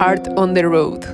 [0.00, 1.04] Art on the Road,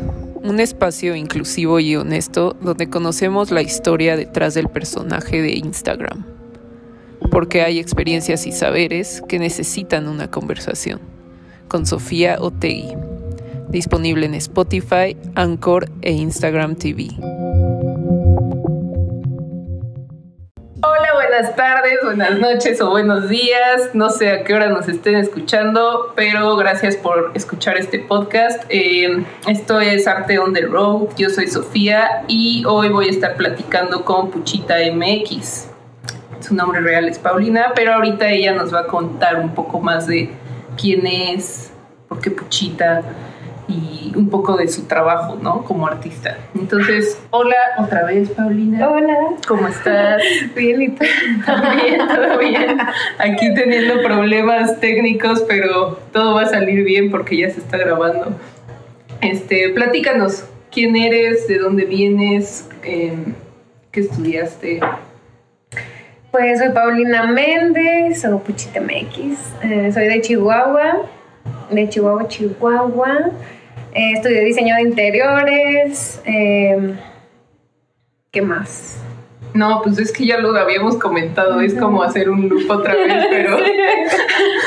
[0.44, 6.24] un espacio inclusivo y honesto donde conocemos la historia detrás del personaje de Instagram,
[7.32, 11.00] porque hay experiencias y saberes que necesitan una conversación.
[11.66, 12.94] Con Sofía Otegui,
[13.70, 17.08] disponible en Spotify, Anchor e Instagram TV.
[22.16, 23.90] Buenas noches o buenos días.
[23.92, 28.64] No sé a qué hora nos estén escuchando, pero gracias por escuchar este podcast.
[28.70, 31.08] Eh, esto es Arte on the Road.
[31.18, 35.68] Yo soy Sofía y hoy voy a estar platicando con Puchita MX.
[36.40, 40.06] Su nombre real es Paulina, pero ahorita ella nos va a contar un poco más
[40.06, 40.30] de
[40.80, 41.70] quién es,
[42.08, 43.02] por qué Puchita
[43.68, 45.64] y un poco de su trabajo, ¿no?
[45.64, 46.38] Como artista.
[46.54, 48.88] Entonces, hola otra vez, Paulina.
[48.88, 49.16] Hola.
[49.46, 50.22] ¿Cómo estás?
[50.54, 51.04] Bien, ¿y tú?
[51.04, 52.78] Bien, todo bien.
[53.18, 58.38] Aquí teniendo problemas técnicos, pero todo va a salir bien porque ya se está grabando.
[59.20, 61.48] Este, platícanos, ¿quién eres?
[61.48, 62.68] ¿De dónde vienes?
[62.82, 63.34] Em,
[63.90, 64.80] ¿Qué estudiaste?
[66.30, 71.06] Pues soy Paulina Méndez, soy Puchita MX, eh, soy de Chihuahua,
[71.70, 73.30] de Chihuahua, Chihuahua.
[73.92, 76.20] Eh, estudié diseño de interiores.
[76.24, 76.96] Em,
[78.30, 79.02] ¿Qué más?
[79.54, 83.26] No, pues es que ya lo habíamos comentado, es como hacer un loop otra vez,
[83.30, 83.56] pero.
[83.56, 83.64] pero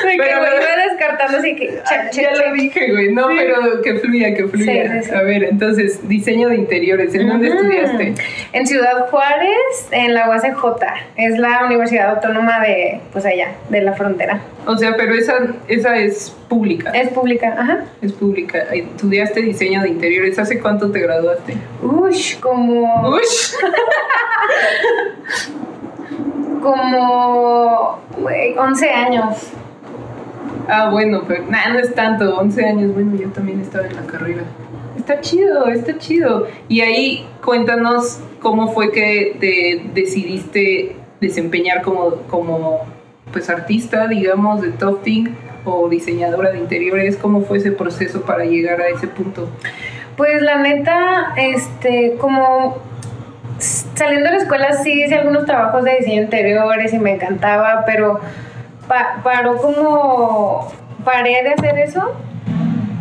[0.03, 1.79] me iba descartando así que.
[1.85, 5.01] Ah, ya lo dije, güey, no, pero que fluya, que fluya.
[5.15, 8.15] A ver, entonces, diseño de interiores, ¿en dónde estudiaste?
[8.53, 10.63] En Ciudad Juárez, en la UACJ,
[11.17, 14.41] es la Universidad Autónoma de, pues allá, de la frontera.
[14.65, 15.35] O sea, pero esa,
[15.67, 16.91] esa es pública.
[16.91, 17.85] Es pública, ajá.
[18.01, 18.59] Es pública.
[18.71, 20.37] Estudiaste diseño de interiores.
[20.39, 21.55] ¿Hace cuánto te graduaste?
[21.81, 23.09] Ush, como.
[23.09, 23.53] Ush.
[26.61, 27.99] como.
[28.57, 29.51] 11 años.
[30.67, 32.37] Ah, bueno, pero nada, no es tanto.
[32.37, 32.93] 11 años.
[32.93, 34.43] Bueno, yo también estaba en la carrera.
[34.97, 36.47] Está chido, está chido.
[36.67, 42.81] Y ahí cuéntanos cómo fue que te decidiste desempeñar como, como
[43.31, 45.35] pues artista, digamos, de tufting
[45.65, 47.17] o diseñadora de interiores?
[47.17, 49.49] ¿Cómo fue ese proceso para llegar a ese punto?
[50.17, 52.77] Pues la neta, este, como
[53.59, 58.19] saliendo de la escuela sí hice algunos trabajos de diseño interiores y me encantaba, pero
[59.23, 60.71] paró como,
[61.03, 62.15] paré de hacer eso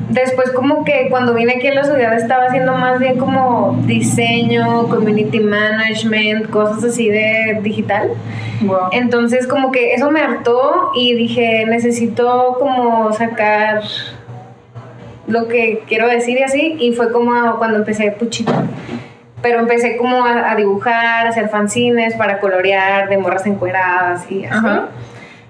[0.09, 4.89] después como que cuando vine aquí a la ciudad estaba haciendo más bien como diseño,
[4.89, 8.11] community management, cosas así de digital.
[8.93, 13.83] Entonces como que eso me hartó y dije, necesito como sacar
[15.27, 16.77] lo que quiero decir y así.
[16.79, 18.53] Y fue como cuando empecé Puchito.
[19.43, 24.67] Pero empecé como a, dibujar, a hacer fanzines para colorear de morras encueradas y así.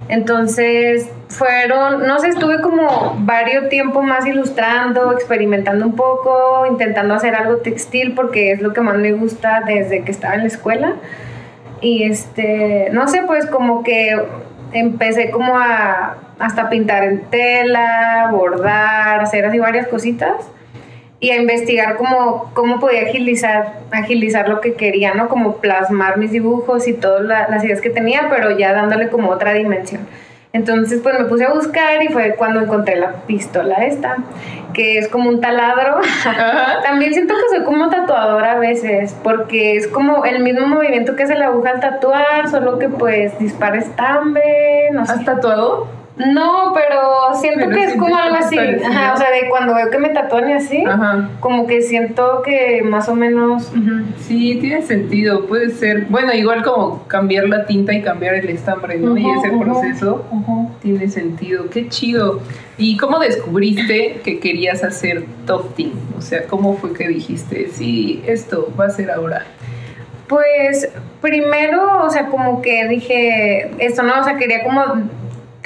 [0.08, 7.34] Entonces, fueron, no sé, estuve como varios tiempo más ilustrando, experimentando un poco, intentando hacer
[7.34, 10.94] algo textil porque es lo que más me gusta desde que estaba en la escuela.
[11.80, 14.16] Y este, no sé, pues como que
[14.72, 20.50] empecé como a hasta pintar en tela, bordar, hacer así varias cositas
[21.20, 25.28] y a investigar cómo, cómo podía agilizar, agilizar lo que quería, ¿no?
[25.28, 29.52] Como plasmar mis dibujos y todas las ideas que tenía, pero ya dándole como otra
[29.52, 30.06] dimensión.
[30.52, 34.16] Entonces, pues me puse a buscar y fue cuando encontré la pistola esta,
[34.72, 36.00] que es como un taladro.
[36.82, 41.24] También siento que soy como tatuadora a veces, porque es como el mismo movimiento que
[41.24, 45.12] hace la aguja al tatuar, solo que pues dispara estambre, no sé.
[45.12, 45.97] ¿Has tatuado?
[46.18, 48.58] No, pero siento que es como algo así.
[48.58, 50.84] Ajá, o sea, de cuando veo que me tatúan y así,
[51.40, 53.70] como que siento que más o menos.
[54.18, 56.06] Sí, tiene sentido, puede ser.
[56.08, 59.16] Bueno, igual como cambiar la tinta y cambiar el estambre, ¿no?
[59.16, 60.24] y ese proceso
[60.82, 61.70] tiene sentido.
[61.70, 62.40] Qué chido.
[62.76, 65.92] ¿Y cómo descubriste que querías hacer tufting?
[66.16, 69.44] O sea, ¿cómo fue que dijiste, sí, esto va a ser ahora?
[70.28, 70.88] Pues
[71.20, 75.08] primero, o sea, como que dije, esto no, o sea, quería como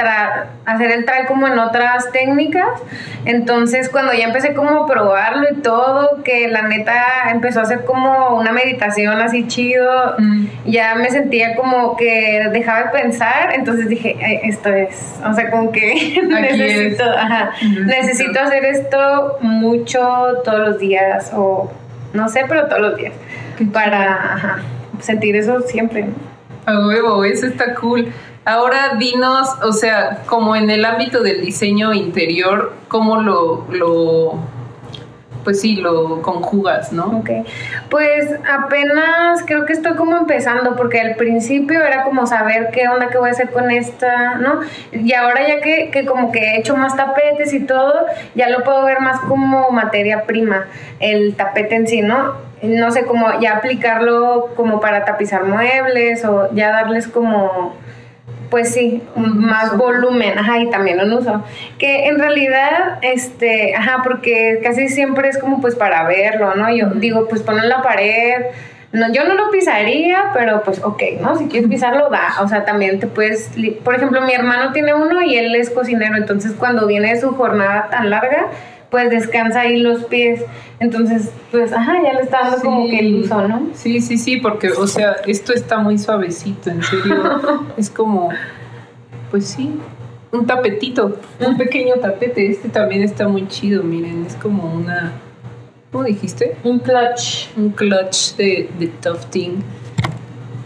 [0.07, 2.81] hacer el try como en otras técnicas.
[3.25, 7.85] Entonces, cuando ya empecé como a probarlo y todo, que la neta empezó a hacer
[7.85, 10.47] como una meditación así chido, mm.
[10.67, 15.71] ya me sentía como que dejaba de pensar, entonces dije, esto es, o sea, como
[15.71, 17.05] que necesito,
[17.87, 20.01] necesito hacer esto mucho
[20.45, 21.71] todos los días o
[22.13, 23.13] no sé, pero todos los días
[23.73, 24.59] para
[25.01, 26.07] sentir eso siempre.
[26.67, 28.13] A huevo, eso está cool.
[28.45, 34.41] Ahora dinos, o sea, como en el ámbito del diseño interior, ¿cómo lo, lo
[35.45, 37.19] pues sí, lo conjugas, ¿no?
[37.19, 37.31] Ok,
[37.91, 43.09] pues apenas creo que estoy como empezando, porque al principio era como saber qué onda
[43.09, 44.61] que voy a hacer con esta, ¿no?
[44.93, 48.65] Y ahora ya que, que como que he hecho más tapetes y todo, ya lo
[48.65, 50.67] puedo ver más como materia prima,
[51.01, 52.35] el tapete en sí, ¿no?
[52.63, 57.75] No sé, cómo ya aplicarlo como para tapizar muebles o ya darles como
[58.53, 61.43] pues sí, más volumen, ajá, y también un uso.
[61.79, 66.71] Que en realidad, este, ajá, porque casi siempre es como pues para verlo, ¿no?
[66.71, 68.45] Yo digo, pues ponlo en la pared.
[68.93, 71.35] No, yo no lo pisaría, pero pues ok, ¿no?
[71.37, 72.43] Si quieres pisarlo, da.
[72.43, 73.53] O sea, también te puedes...
[73.83, 77.89] Por ejemplo, mi hermano tiene uno y él es cocinero, entonces cuando viene su jornada
[77.91, 78.49] tan larga,
[78.93, 80.45] pues descansa ahí los pies.
[80.79, 83.71] Entonces, pues, ajá, ya le está dando como que el uso, ¿no?
[83.73, 87.65] Sí, sí, sí, porque, o sea, esto está muy suavecito, en serio.
[87.79, 88.29] es como,
[89.31, 89.73] pues sí,
[90.31, 92.51] un tapetito, un pequeño tapete.
[92.51, 95.13] Este también está muy chido, miren, es como una.
[95.91, 96.57] ¿Cómo dijiste?
[96.63, 97.49] Un clutch.
[97.57, 99.63] Un clutch de, de tufting.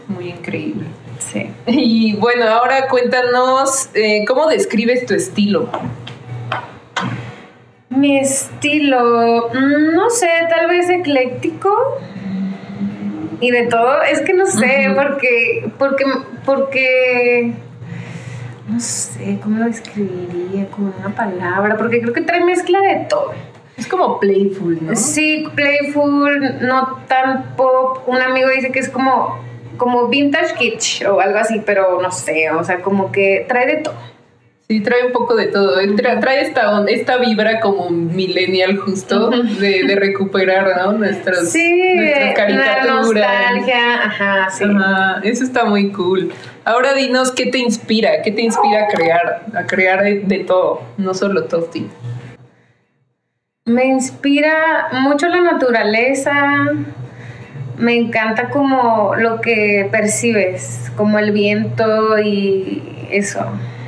[0.08, 0.86] Muy increíble.
[1.20, 1.48] Sí.
[1.66, 5.68] Y bueno, ahora cuéntanos, eh, ¿cómo describes tu estilo?
[7.96, 11.98] Mi estilo, mm, no sé, tal vez ecléctico
[13.40, 14.02] y de todo.
[14.02, 16.04] Es que no sé, porque, porque,
[16.44, 17.52] porque,
[18.68, 20.66] no sé, ¿cómo lo describiría?
[20.66, 23.32] Como una palabra, porque creo que trae mezcla de todo.
[23.78, 24.96] Es como playful, ¿no?
[24.96, 28.02] Sí, playful, no tan pop.
[28.06, 29.38] Un amigo dice que es como,
[29.76, 33.76] como vintage kitsch o algo así, pero no sé, o sea, como que trae de
[33.76, 33.94] todo.
[34.68, 35.76] Sí, trae un poco de todo.
[35.96, 40.92] trae esta, esta vibra como millennial justo de, de recuperar ¿no?
[40.92, 43.06] nuestras, sí, nuestras caricaturas.
[43.06, 44.64] nostalgia, ajá, sí.
[44.64, 46.32] Ajá, eso está muy cool.
[46.64, 51.14] Ahora dinos qué te inspira, qué te inspira a crear, a crear de, todo, no
[51.14, 51.88] solo toasting.
[53.66, 56.32] Me inspira mucho la naturaleza,
[57.78, 63.46] me encanta como lo que percibes, como el viento y eso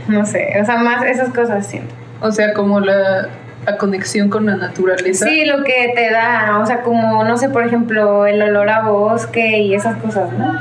[0.09, 1.95] no sé, o sea, más esas cosas siento.
[2.21, 3.29] O sea, como la,
[3.79, 5.27] conexión con la naturaleza.
[5.27, 8.89] Sí, lo que te da, o sea, como, no sé, por ejemplo, el olor a
[8.89, 10.59] bosque y esas cosas, ¿no?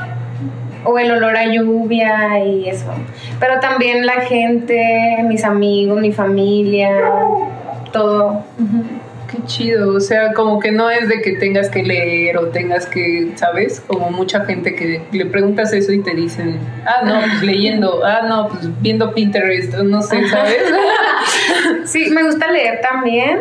[0.84, 2.92] O el olor a lluvia y eso.
[3.40, 6.90] Pero también la gente, mis amigos, mi familia,
[7.92, 8.44] todo.
[9.30, 12.86] Qué chido, o sea, como que no es de que tengas que leer o tengas
[12.86, 13.80] que, ¿sabes?
[13.86, 18.22] Como mucha gente que le preguntas eso y te dicen, ah, no, pues leyendo, ah,
[18.26, 20.62] no, pues viendo Pinterest, no sé, ¿sabes?
[21.84, 23.40] sí, me gusta leer también.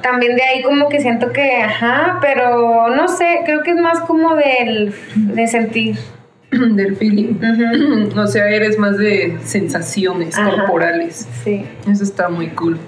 [0.00, 4.00] También de ahí como que siento que, ajá, pero no sé, creo que es más
[4.00, 5.96] como del, de sentir.
[6.50, 7.34] del feeling.
[8.16, 11.28] O sea, eres más de sensaciones corporales.
[11.42, 11.64] Sí.
[11.90, 12.78] Eso está muy cool.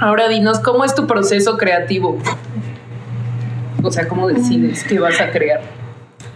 [0.00, 2.18] Ahora dinos, ¿cómo es tu proceso creativo?
[3.82, 5.60] O sea, ¿cómo decides qué vas a crear?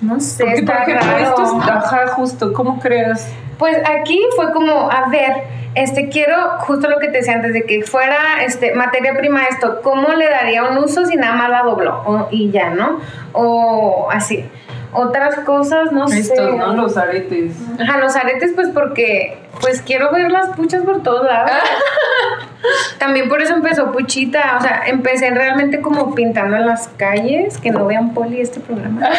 [0.03, 3.33] No sé, Porque, por ejemplo, esto es, ajá, justo, ¿cómo creas?
[3.59, 5.45] Pues aquí fue como, a ver,
[5.75, 9.81] este, quiero justo lo que te decía antes de que fuera este, materia prima esto,
[9.83, 12.29] ¿cómo le daría un uso si nada más la dobló?
[12.31, 13.01] y ya, ¿no?
[13.33, 14.45] O así.
[14.95, 16.21] Otras cosas, no sé.
[16.21, 16.73] Estos, ¿no?
[16.75, 17.57] Los aretes.
[17.81, 21.51] Ajá, los aretes, pues porque, pues quiero ver las puchas por todos lados.
[22.99, 27.73] También por eso empezó Puchita, o sea, empecé realmente como pintando en las calles, que
[27.73, 29.11] no vean poli este programa.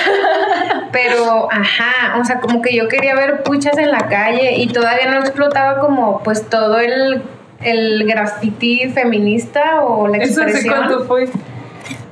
[0.94, 5.12] Pero, ajá, o sea, como que yo quería ver puchas en la calle y todavía
[5.12, 7.22] no explotaba como pues todo el,
[7.62, 10.48] el graffiti feminista o la expresión.
[10.48, 11.28] ¿Eso hace cuánto fue?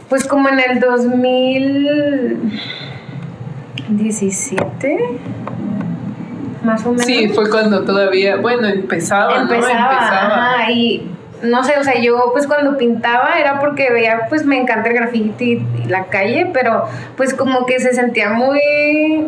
[0.09, 2.51] Pues como en el 2000
[3.89, 4.97] 17
[6.63, 7.05] más o menos.
[7.05, 9.91] Sí, fue cuando todavía, bueno, empezaba, empezaba, ¿no?
[9.91, 10.55] Empezaba.
[10.55, 11.09] Ajá, y
[11.43, 14.95] no sé, o sea, yo pues cuando pintaba era porque veía, pues me encanta el
[14.95, 16.85] graffiti y la calle, pero
[17.17, 19.27] pues como que se sentía muy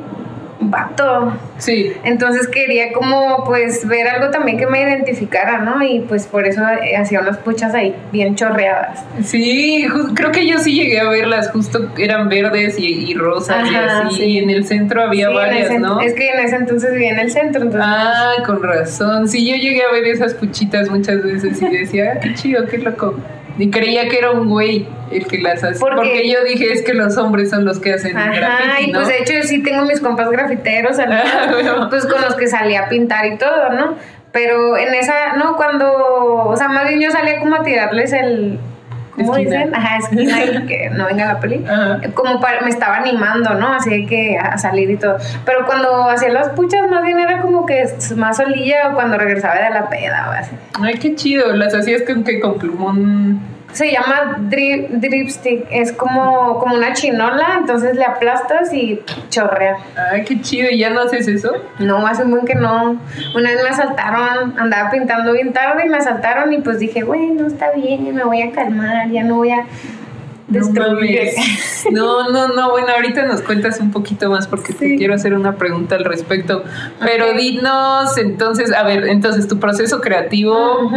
[0.70, 1.34] vato.
[1.58, 1.94] Sí.
[2.04, 5.84] Entonces quería como pues ver algo también que me identificara, ¿no?
[5.84, 6.62] Y pues por eso
[6.98, 9.04] hacía unas puchas ahí bien chorreadas.
[9.24, 14.24] Sí, creo que yo sí llegué a verlas, justo eran verdes y, rosas y así.
[14.24, 16.02] Y en el centro había varias, ¿no?
[16.02, 17.64] Es que en ese entonces vivía en el centro.
[17.64, 19.28] Entonces, ah, con razón.
[19.28, 23.16] Sí, yo llegué a ver esas puchitas muchas veces y decía, qué chido, qué loco.
[23.58, 25.80] Y creía que era un güey el que las hace.
[25.80, 29.08] Porque yo dije es que los hombres son los que hacen Ajá, graffiti, y pues
[29.08, 30.98] de hecho yo sí tengo mis compas grafiteros,
[31.90, 33.96] pues con los que salía a pintar y todo, ¿no?
[34.32, 38.60] Pero en esa, no, cuando, o sea, más bien yo salía como a tirarles el,
[39.16, 39.74] ¿cómo dicen?
[39.74, 41.64] Ajá, esquina y que no venga la peli.
[42.14, 43.74] Como para, me estaba animando, ¿no?
[43.74, 45.18] Así que a salir y todo.
[45.46, 49.56] Pero cuando hacía las puchas, más bien era como que más solilla o cuando regresaba
[49.56, 50.56] de la peda o así.
[50.82, 51.54] Ay, qué chido.
[51.54, 57.58] Las hacías con que con plumón Se llama drip, dripstick, es como, como una chinola,
[57.60, 59.78] entonces le aplastas y chorrea.
[60.12, 61.52] Ay, qué chido, ¿y ya no haces eso?
[61.80, 62.98] No, hace muy que no.
[63.36, 67.48] Una vez me asaltaron, andaba pintando bien tarde y me asaltaron y pues dije, bueno,
[67.48, 69.66] está bien, me voy a calmar, ya no voy a
[70.48, 71.32] destruir.
[71.92, 75.56] No, no, no, bueno, ahorita nos cuentas un poquito más porque te quiero hacer una
[75.56, 76.64] pregunta al respecto.
[77.00, 80.90] Pero dinos, entonces, a ver, entonces tu proceso creativo...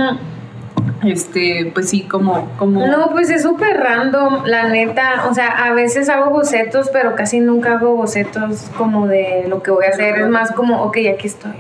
[1.05, 2.87] Este, pues sí, como, como.
[2.87, 5.27] No, pues es súper random, la neta.
[5.31, 9.71] O sea, a veces hago bocetos, pero casi nunca hago bocetos como de lo que
[9.71, 10.19] voy a hacer.
[10.19, 11.53] Es más como, ok, aquí estoy.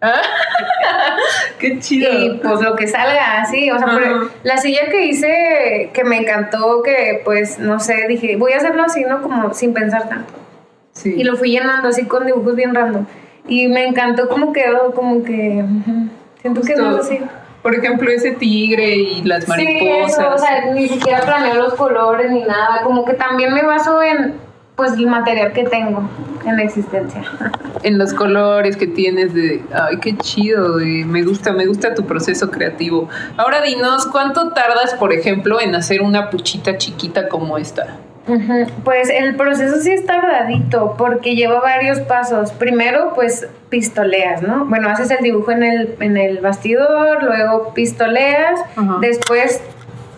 [1.58, 2.12] Qué chido.
[2.12, 3.70] Y pues lo que salga, así.
[3.70, 3.98] O sea,
[4.42, 8.84] la silla que hice, que me encantó, que pues, no sé, dije, voy a hacerlo
[8.84, 9.22] así, ¿no?
[9.22, 10.32] Como sin pensar tanto.
[10.92, 11.14] Sí.
[11.16, 13.06] Y lo fui llenando así con dibujos bien random.
[13.48, 15.64] Y me encantó cómo quedó, como que.
[16.40, 17.18] Siento que no así.
[17.64, 20.16] Por ejemplo, ese tigre y las mariposas.
[20.16, 22.82] Sí, o sea, ni siquiera planeo los colores ni nada.
[22.82, 24.34] Como que también me baso en
[24.76, 26.06] pues el material que tengo
[26.44, 27.22] en la existencia.
[27.82, 32.50] En los colores que tienes de, ay, qué chido, me gusta, me gusta tu proceso
[32.50, 33.10] creativo.
[33.36, 37.98] Ahora dinos, ¿cuánto tardas, por ejemplo, en hacer una puchita chiquita como esta?
[38.84, 42.52] Pues el proceso sí es tardadito porque lleva varios pasos.
[42.52, 44.64] Primero, pues pistoleas, ¿no?
[44.64, 48.60] Bueno, haces el dibujo en el, en el bastidor, luego pistoleas,
[49.00, 49.60] después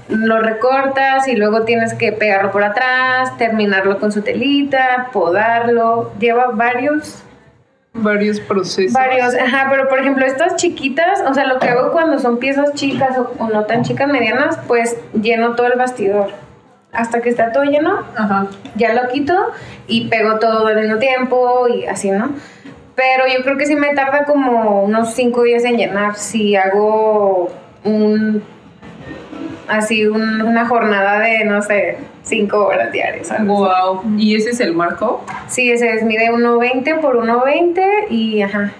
[0.08, 6.12] lo recortas y luego tienes que pegarlo por atrás, terminarlo con su telita, podarlo.
[6.20, 7.22] Lleva varios
[7.92, 8.92] varios procesos.
[8.92, 12.74] Varios, ajá, pero por ejemplo, estas chiquitas, o sea, lo que hago cuando son piezas
[12.74, 16.45] chicas o, o no tan chicas, medianas, pues lleno todo el bastidor
[16.92, 18.04] hasta que está todo lleno,
[18.76, 19.34] ya lo quito
[19.86, 22.30] y pego todo al mismo tiempo y así, ¿no?
[22.94, 27.50] Pero yo creo que sí me tarda como unos cinco días en llenar si hago
[27.84, 28.42] un
[29.68, 33.32] así una jornada de no sé cinco horas diarias.
[33.44, 34.02] Wow.
[34.16, 35.24] ¿Y ese es el marco?
[35.48, 38.72] Sí, ese es mide 1.20 por 1.20 y ajá.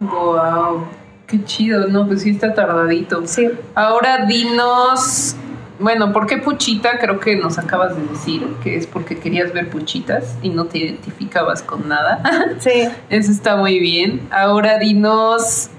[0.00, 0.86] Wow.
[1.26, 3.26] Qué chido, no, pues sí está tardadito.
[3.26, 3.50] Sí.
[3.74, 5.36] Ahora dinos
[5.78, 6.98] bueno, ¿por qué Puchita?
[6.98, 10.78] Creo que nos acabas de decir que es porque querías ver Puchitas y no te
[10.78, 12.22] identificabas con nada.
[12.58, 12.88] Sí.
[13.08, 14.20] Eso está muy bien.
[14.30, 15.70] Ahora dinos,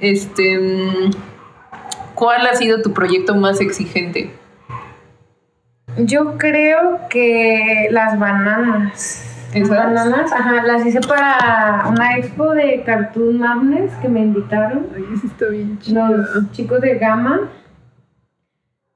[0.00, 0.58] este,
[2.14, 4.32] ¿cuál ha sido tu proyecto más exigente?
[5.98, 9.28] Yo creo que las bananas.
[9.52, 9.68] ¿Esas?
[9.68, 14.86] bananas, ajá, las hice para una expo de Cartoon Madness que me invitaron.
[14.96, 16.08] Ay, eso está bien chido.
[16.08, 17.50] Los chicos de Gama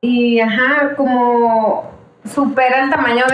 [0.06, 1.90] y ajá, como
[2.32, 3.24] supera el tamaño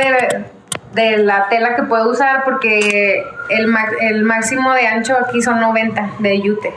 [0.95, 6.12] de, la tela que puedo usar porque el, el máximo de ancho aquí son 90
[6.19, 6.73] de yute.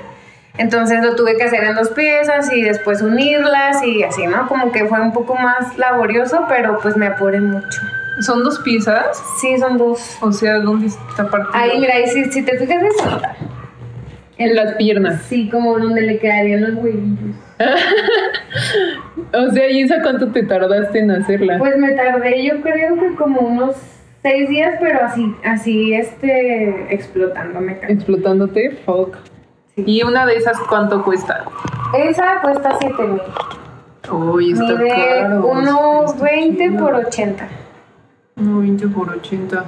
[0.58, 4.48] Entonces lo tuve que hacer en dos piezas y después unirlas y así, ¿no?
[4.48, 7.82] Como que fue un poco más laborioso, pero pues me apuré mucho.
[8.20, 9.22] ¿Son dos piezas?
[9.40, 10.18] Sí, son dos.
[10.22, 11.54] O sea, ¿dónde está partido?
[11.54, 13.22] Ahí, mira, ahí si, si te fijas eso.
[14.38, 15.22] En las piernas.
[15.28, 17.36] Sí, como donde le quedarían los huevillos.
[19.38, 21.58] o sea, ¿y esa cuánto te tardaste en hacerla?
[21.58, 23.76] Pues me tardé, yo creo que como unos
[24.22, 27.78] seis días, pero así, así, este, explotándome.
[27.88, 28.72] ¿Explotándote?
[28.86, 29.18] Fuck.
[29.76, 31.46] ¿Y una de esas cuánto cuesta?
[31.98, 33.22] Esa cuesta 7 mil.
[34.12, 35.52] Uy, está Mide caro.
[35.52, 37.48] 1.20 por 80.
[38.38, 39.66] 1.20 por 80.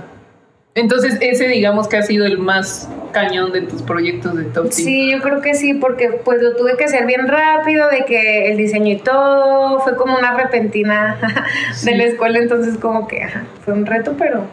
[0.78, 5.12] Entonces, ese digamos que ha sido el más cañón de tus proyectos de Top Sí,
[5.12, 8.58] yo creo que sí, porque pues lo tuve que hacer bien rápido, de que el
[8.58, 11.18] diseño y todo, fue como una repentina
[11.84, 13.28] de la escuela, entonces como que
[13.66, 14.46] fue un reto, pero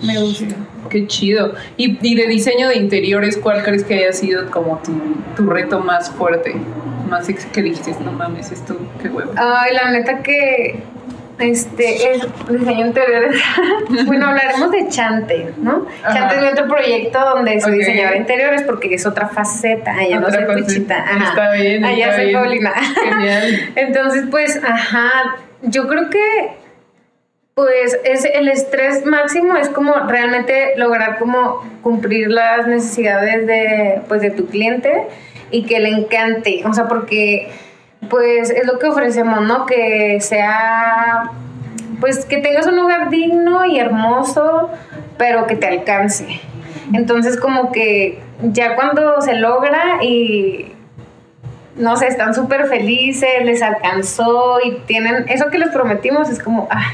[0.00, 0.54] me gustó.
[0.90, 1.54] Qué chido.
[1.76, 4.92] Y, y, de diseño de interiores, ¿cuál crees que haya sido como tu,
[5.36, 6.54] tu reto más fuerte?
[7.10, 9.32] Más que dijiste, no mames, esto, qué huevo.
[9.36, 10.84] Ay, la neta que
[11.38, 13.30] este, diseño interior.
[14.06, 15.86] bueno, hablaremos de Chante, ¿no?
[16.02, 19.92] Chante es otro proyecto donde soy diseñadora de interiores porque es otra faceta.
[19.94, 21.04] Allá no soy puchita.
[21.28, 21.84] Está bien.
[21.84, 22.72] Allá soy Paulina.
[22.72, 23.72] Genial.
[23.76, 25.36] Entonces, pues, ajá.
[25.62, 26.18] Yo creo que
[27.54, 34.22] pues es el estrés máximo es como realmente lograr como cumplir las necesidades de pues
[34.22, 35.08] de tu cliente
[35.50, 37.50] y que le encante, o sea, porque
[38.08, 39.66] pues es lo que ofrecemos, ¿no?
[39.66, 41.30] Que sea,
[42.00, 44.70] pues que tengas un lugar digno y hermoso,
[45.16, 46.40] pero que te alcance.
[46.92, 50.72] Entonces como que ya cuando se logra y
[51.76, 56.66] no sé, están súper felices, les alcanzó y tienen eso que les prometimos, es como,
[56.70, 56.92] ah,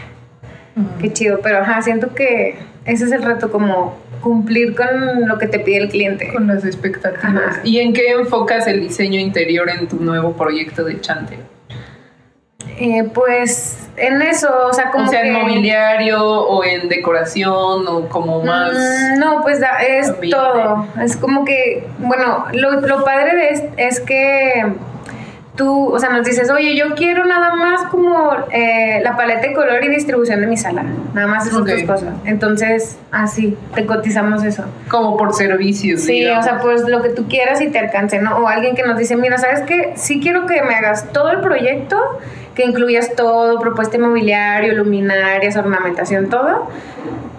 [1.00, 5.46] qué chido, pero ajá, siento que ese es el reto, como cumplir con lo que
[5.46, 6.32] te pide el cliente.
[6.32, 7.60] Con las expectativas.
[7.62, 11.38] ¿Y en qué enfocas el diseño interior en tu nuevo proyecto de Chante?
[12.78, 15.28] Eh, pues en eso, o sea, como o sea, que...
[15.28, 18.72] en mobiliario o en decoración o como más...
[18.72, 20.36] Mm, no, pues da- es ambiente.
[20.36, 20.86] todo.
[21.00, 24.72] Es como que, bueno, lo, lo padre de es, es que
[25.56, 29.52] tú, o sea, nos dices, oye, yo quiero nada más como eh, la paleta de
[29.52, 30.84] color y distribución de mi sala.
[31.14, 31.68] Nada más esas Ok.
[31.68, 32.14] dos cosas.
[32.24, 34.64] Entonces, así, te cotizamos eso.
[34.88, 36.00] Como por servicios.
[36.02, 36.44] Sí, digamos.
[36.44, 38.38] o sea, pues lo que tú quieras y te alcance, ¿no?
[38.38, 39.92] O alguien que nos dice, mira, ¿sabes qué?
[39.96, 41.96] Sí quiero que me hagas todo el proyecto,
[42.56, 46.68] que incluyas todo, propuesta inmobiliario, luminarias, ornamentación, todo.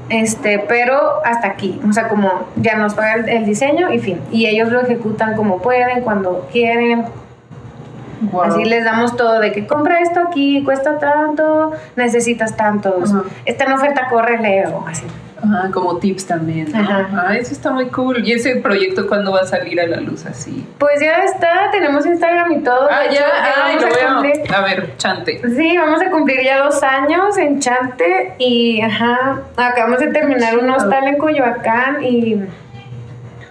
[0.09, 4.19] Este, pero hasta aquí, o sea, como ya nos pagan el diseño y fin.
[4.31, 7.05] Y ellos lo ejecutan como pueden, cuando quieren.
[8.43, 13.11] Así les damos todo de que compra esto aquí, cuesta tanto, necesitas tantos.
[13.11, 13.23] Ajá.
[13.45, 15.05] Está en oferta, corre, leo, así.
[15.37, 16.71] Ajá, como tips también.
[16.71, 16.79] ¿no?
[16.79, 17.07] Ajá.
[17.27, 18.25] Ah, eso está muy cool.
[18.25, 20.65] ¿Y ese proyecto cuándo va a salir a la luz así?
[20.79, 22.87] Pues ya está, tenemos Instagram y todo.
[22.89, 23.25] Ah, hecho, ya,
[23.65, 24.57] ay, lo a voy a...
[24.57, 25.41] A ver, chante.
[25.55, 30.69] Sí, vamos a cumplir ya dos años en Chante y ajá, acabamos de terminar un
[30.69, 32.41] hostal en Coyoacán y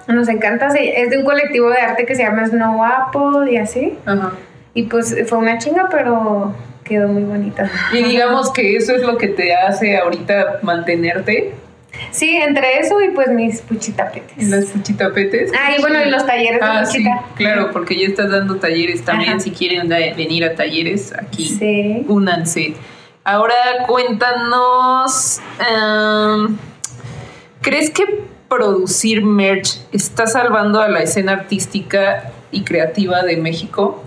[0.09, 3.57] nos encanta, se- es de un colectivo de arte que se llama Snow Apple y
[3.59, 3.99] así.
[4.05, 4.33] Ajá.
[4.75, 7.71] Y pues fue una chinga, pero quedó muy bonita.
[7.93, 11.55] Y digamos que eso es lo que te hace ahorita mantenerte
[12.11, 14.37] Sí, entre eso y pues mis puchitapetes.
[14.37, 15.53] en las chitapetes.
[15.57, 17.05] Ah, y bueno, y los talleres de Ah, sí,
[17.37, 19.31] claro, porque ya estás dando talleres también.
[19.31, 19.41] Ajá.
[19.41, 22.05] Si quieren venir a talleres, aquí Sí.
[22.09, 22.75] únanse.
[23.23, 23.55] Ahora
[23.87, 26.57] cuéntanos, em,
[27.63, 28.03] ¿crees que
[28.49, 34.03] producir merch está salvando a la escena artística y creativa de México?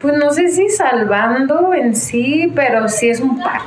[0.00, 3.60] Pues no sé si salvando en sí, pero sí es un par.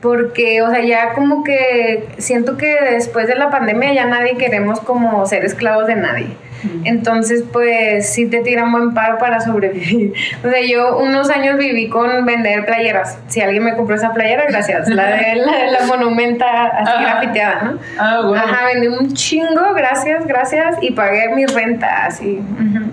[0.00, 4.80] Porque, o sea, ya como que siento que después de la pandemia ya nadie queremos
[4.80, 6.36] como ser esclavos de nadie.
[6.84, 10.12] Entonces, pues sí te tiran buen paro para sobrevivir.
[10.44, 13.18] O sea, yo unos años viví con vender playeras.
[13.28, 14.88] Si alguien me compró esa playera, gracias.
[14.88, 17.02] La de la, de la monumenta así Ajá.
[17.02, 17.78] grafiteada, ¿no?
[17.98, 18.42] Ah, bueno.
[18.42, 20.76] Ajá, vendí un chingo, gracias, gracias.
[20.80, 22.40] Y pagué mi renta así.
[22.40, 22.85] ujú.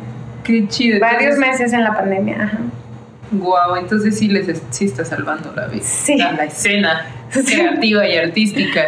[0.44, 1.00] Qué chido.
[1.00, 2.58] Varios Entonces, meses en la pandemia, ajá.
[3.32, 5.84] Guau, entonces sí les es- sí está salvando la vida.
[5.84, 6.18] Sí.
[6.18, 7.44] la escena Sí.
[7.56, 8.82] creativa y artística.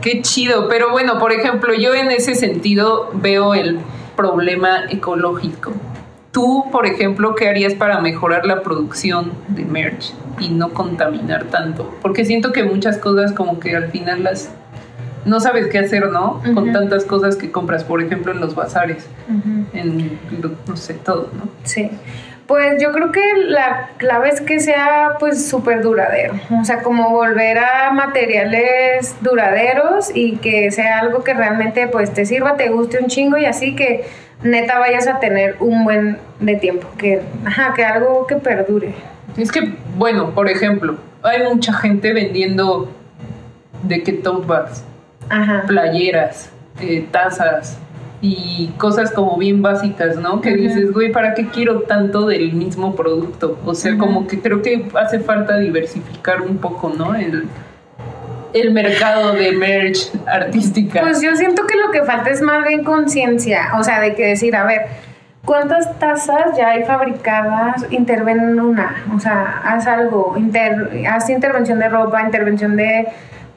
[0.00, 0.68] Qué chido.
[0.68, 3.78] Pero bueno, por ejemplo, yo en ese sentido veo el
[4.16, 5.72] problema ecológico.
[6.32, 11.92] Tú, por ejemplo, ¿qué harías para mejorar la producción de merch y no contaminar tanto?
[12.02, 14.50] Porque siento que muchas cosas como que al final las
[15.24, 16.42] no sabes qué hacer, ¿no?
[16.54, 19.06] Con tantas cosas que compras, por ejemplo, en los bazares,
[19.72, 20.18] en
[20.66, 21.48] no sé, todo, ¿no?
[21.64, 21.90] Sí.
[22.46, 27.10] Pues yo creo que la clave es que sea pues súper duradero, o sea, como
[27.10, 32.98] volver a materiales duraderos y que sea algo que realmente pues te sirva, te guste
[32.98, 34.04] un chingo y así que
[34.42, 38.94] neta vayas a tener un buen de tiempo, que, ajá, que algo que perdure.
[39.36, 42.90] Es que, bueno, por ejemplo, hay mucha gente vendiendo
[43.84, 44.84] de que tote bags,
[45.30, 45.62] Ajá.
[45.66, 47.78] playeras, eh, tazas
[48.20, 50.42] y cosas como bien básicas, ¿no?
[50.42, 53.58] Que dices, güey, ¿para qué quiero tanto del mismo producto?
[53.64, 57.14] O sea, como que creo que hace falta diversificar un poco, ¿no?
[57.14, 57.44] El,
[58.52, 61.00] el mercado de merch artística.
[61.00, 64.26] Pues yo siento que lo que falta es más bien conciencia, o sea, de que
[64.26, 64.82] decir, a ver,
[65.46, 67.86] ¿cuántas tazas ya hay fabricadas?
[67.90, 73.06] Interven en una, o sea, haz algo, inter- haz intervención de ropa, intervención de,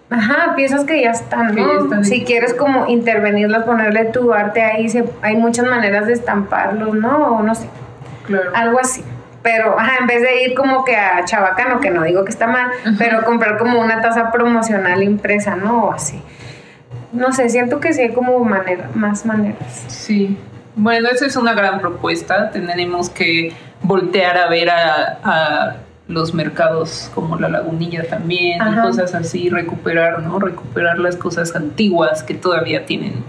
[0.09, 1.73] ajá, piezas que ya están, ¿no?
[1.73, 6.13] ya están si quieres como intervenirlas, ponerle tu arte ahí, se- hay muchas maneras de
[6.13, 7.37] estamparlos, ¿no?
[7.37, 7.67] O no sé,
[8.25, 8.51] claro.
[8.53, 9.03] algo así.
[9.41, 12.47] Pero, ajá, en vez de ir como que a Chabacano, que no digo que está
[12.47, 12.95] mal, Ajá.
[12.97, 15.85] pero comprar como una taza promocional impresa, ¿no?
[15.85, 16.21] O así.
[17.11, 19.83] No sé, siento que sí hay como manera, más maneras.
[19.87, 20.37] Sí.
[20.75, 22.49] Bueno, esa es una gran propuesta.
[22.51, 25.75] Tenemos que voltear a ver a, a
[26.13, 28.83] los mercados como la lagunilla también y Ajá.
[28.83, 30.39] cosas así, recuperar, ¿no?
[30.39, 33.23] Recuperar las cosas antiguas que todavía tienen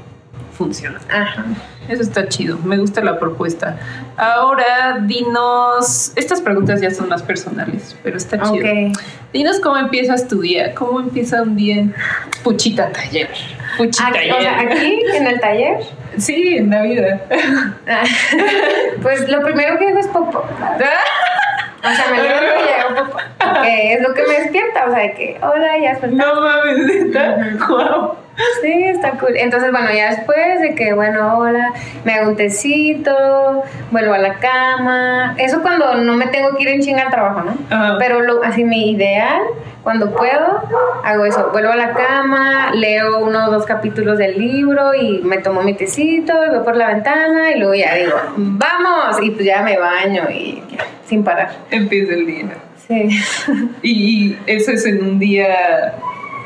[0.57, 0.97] función.
[1.11, 1.45] Ajá.
[1.89, 3.77] Eso está chido, me gusta la propuesta.
[4.17, 8.55] Ahora, dinos, estas preguntas ya son más personales, pero está chido.
[8.91, 8.99] Ok.
[9.33, 11.95] Dinos cómo empiezas tu día, cómo empieza un día en
[12.43, 13.29] Puchita Taller.
[13.77, 14.73] Puchita Aquí, o sea, Taller.
[14.73, 15.79] aquí en el taller,
[16.17, 17.21] Sí, en la vida.
[19.03, 20.45] pues lo primero que hago es popo.
[21.85, 23.19] O sea, me levanto y hago popo.
[23.63, 24.87] Que es lo que me despierta.
[24.87, 26.11] O sea, de que, hola, ya soy.
[26.13, 27.37] No mames, neta.
[27.67, 28.24] Guau.
[28.63, 29.37] Sí, está cool.
[29.37, 31.73] Entonces, bueno, ya después de que, bueno, hola,
[32.05, 35.35] me hago un tecito, vuelvo a la cama.
[35.39, 37.57] Eso cuando no me tengo que ir en chinga al trabajo, ¿no?
[37.71, 37.97] Ajá.
[37.99, 39.43] Pero lo, así mi ideal,
[39.83, 40.63] cuando puedo,
[41.05, 41.51] hago eso.
[41.53, 45.75] Vuelvo a la cama, leo uno o dos capítulos del libro y me tomo mi
[45.75, 49.23] tecito, y voy por la ventana y luego ya digo, ¡vamos!
[49.23, 51.53] Y pues ya me baño y ya, sin parar.
[51.71, 52.57] Empieza el día.
[52.89, 53.09] Sí.
[53.83, 55.95] Y eso es en un día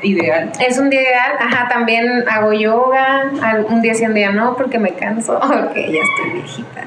[0.02, 0.50] ideal.
[0.60, 3.30] Es un día ideal, ajá, también hago yoga,
[3.68, 6.84] un día sí, un día no, porque me canso, porque ya estoy viejita.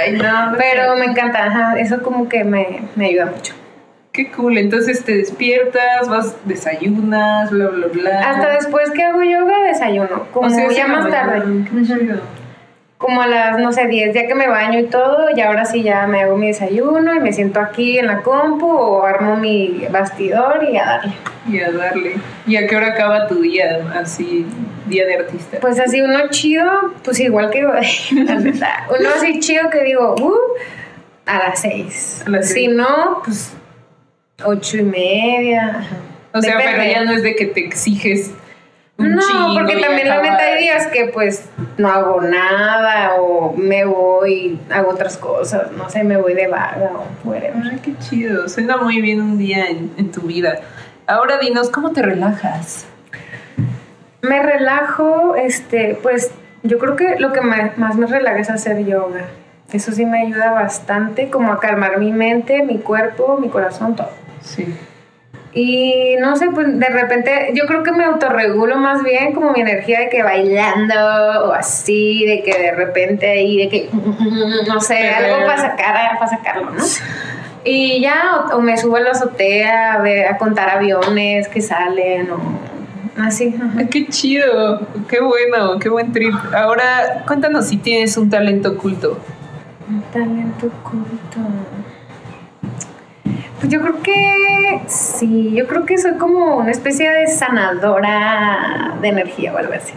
[0.00, 0.56] Ay, no.
[0.58, 3.54] Pero me encanta, ajá, eso como que me, me ayuda mucho.
[4.12, 4.58] Qué cool.
[4.58, 8.30] Entonces te despiertas, vas, desayunas, bla, bla, bla.
[8.30, 11.38] Hasta después que hago yoga, desayuno, como O sea, ya más tarde.
[11.48, 11.84] Ujú.
[11.84, 12.20] chido.
[13.00, 15.82] Como a las, no sé, 10, ya que me baño y todo, y ahora sí
[15.82, 19.86] ya me hago mi desayuno y me siento aquí en la compu o armo mi
[19.90, 21.12] bastidor y a darle.
[21.48, 22.16] Y a darle.
[22.46, 23.80] ¿Y a qué hora acaba tu día?
[23.98, 24.44] Así,
[24.84, 25.56] día de artista.
[25.62, 27.62] Pues así uno chido, pues igual que
[28.12, 30.34] neta, uno así chido que digo, uh,
[31.24, 32.24] a las 6.
[32.26, 32.70] A las Si seis.
[32.70, 33.54] no, pues
[34.44, 35.68] ocho y media.
[35.78, 35.96] ajá.
[36.34, 36.76] o sea, Depende.
[36.78, 38.32] pero ya no es de que te exiges
[39.00, 41.44] un No, chingo porque también la neta hay días que pues
[41.78, 46.90] no hago nada o me voy, hago otras cosas, no sé, me voy de vaga
[46.94, 47.62] o whatever.
[47.70, 48.48] Ay, qué chido.
[48.48, 50.60] Suena muy bien un día en, en tu vida.
[51.06, 52.86] Ahora dinos, ¿cómo te relajas?
[54.22, 56.30] Me relajo, este, pues
[56.62, 59.24] yo creo que lo que me- más me relaja es hacer yoga.
[59.72, 64.10] Eso sí me ayuda bastante como a calmar mi mente, mi cuerpo, mi corazón, todo.
[64.42, 64.66] Sí.
[65.52, 69.60] Y no sé, pues de repente yo creo que me autorregulo más bien como mi
[69.60, 70.94] energía de que bailando
[71.48, 73.90] o así, de que de repente ahí, de que
[74.68, 76.84] no sé, algo para sacar, para sacarlo, ¿no?
[77.64, 81.60] Y ya, o, o me subo a la azotea a, ver, a contar aviones que
[81.60, 82.38] salen o
[83.18, 83.54] así.
[83.90, 86.34] Qué chido, qué bueno, qué buen trip.
[86.54, 89.18] Ahora, cuéntanos si tienes un talento oculto.
[89.88, 91.40] Un talento oculto.
[93.60, 99.08] Pues yo creo que sí, yo creo que soy como una especie de sanadora de
[99.08, 99.94] energía o algo así.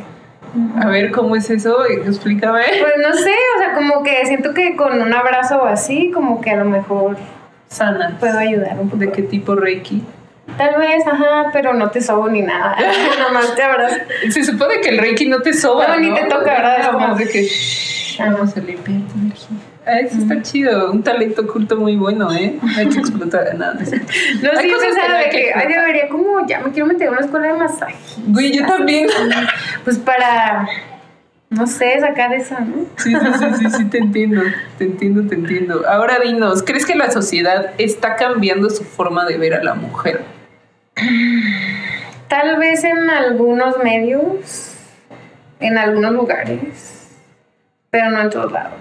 [0.80, 1.86] A ver, ¿cómo es eso?
[1.86, 2.62] Explícame.
[2.80, 6.41] Pues no sé, o sea, como que siento que con un abrazo o así, como
[6.41, 7.17] que a lo mejor
[7.69, 8.17] Sana.
[8.19, 8.99] puedo ayudar un poco.
[8.99, 10.04] ¿De qué tipo Reiki?
[10.58, 12.76] Tal vez, ajá, pero no te sobo ni nada.
[13.19, 13.95] Nomás te abrazo.
[14.30, 16.02] Se supone que el Reiki no te soba, No, ¿no?
[16.02, 16.78] ni te toca, ¿verdad?
[16.80, 17.47] Es Nada más como- de que
[18.19, 19.58] vamos a limpiar tu energía.
[19.86, 22.58] Ah, eso está chido, un talento oculto muy bueno, ¿eh?
[22.62, 23.73] No hay que explotar nada.
[23.73, 23.82] no.
[23.82, 26.71] No, Hay sí, yo cosas no hay de que que, ay, debería como, ya me
[26.71, 27.95] quiero meter a una escuela de masaje.
[28.28, 29.10] Güey, yo también.
[29.84, 30.65] Pues para,
[31.49, 32.86] no sé, sacar eso, ¿no?
[32.97, 34.41] Sí, sí, sí, sí, sí, te entiendo,
[34.78, 35.84] te entiendo, te entiendo.
[35.88, 40.21] Ahora dinos, ¿crees que la sociedad está cambiando su forma de ver a la mujer?
[42.28, 44.76] Tal vez en algunos medios,
[45.60, 47.02] en algunos lugares,
[47.93, 48.73] pero no en todos lados.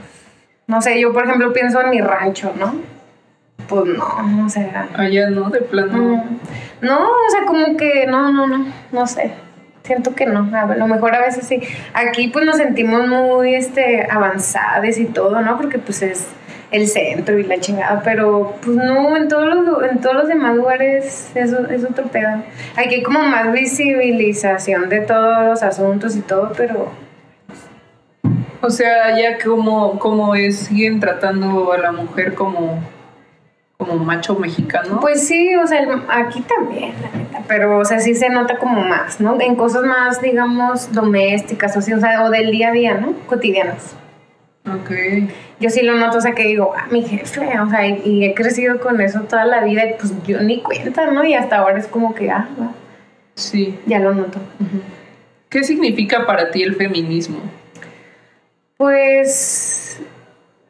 [0.66, 2.77] No sé, yo por ejemplo pienso en mi rancho, ¿no?
[3.68, 5.92] Pues no, o sea, Allá no, de plano.
[5.92, 6.38] mm,
[6.81, 9.33] no, o sea, como que no, no, no, no sé.
[9.83, 11.61] Siento que no, a lo mejor a veces sí.
[11.92, 15.59] Aquí pues nos sentimos muy este, avanzadas y todo, ¿no?
[15.59, 16.27] Porque pues es
[16.70, 20.57] el centro y la chingada, pero pues no, en todos los, en todos los demás
[20.57, 22.42] lugares eso es otro pedo.
[22.77, 27.02] Aquí hay como más visibilización de todos los asuntos y todo, pero
[28.62, 32.79] O sea, ya como, como es, siguen tratando a la mujer como,
[33.77, 35.01] como macho mexicano.
[35.01, 38.57] pues sí, o sea, el- aquí también, la neta, pero o sea, sí se nota
[38.59, 39.40] como más, ¿no?
[39.40, 43.14] En cosas más, digamos, domésticas o, así, o sea, o del día a día, ¿no?
[43.27, 43.96] Cotidianas.
[44.64, 44.92] Ok.
[45.59, 48.25] Yo sí lo noto, o sea, que digo, ah, mi jefe, o sea, y, y
[48.25, 51.25] he crecido con eso toda la vida y pues yo ni cuenta, ¿no?
[51.25, 52.70] Y hasta ahora es como que, ah, va,
[53.35, 53.77] Sí.
[53.87, 54.38] ya lo noto.
[55.48, 57.38] ¿Qué significa para ti el feminismo?
[58.83, 60.01] Pues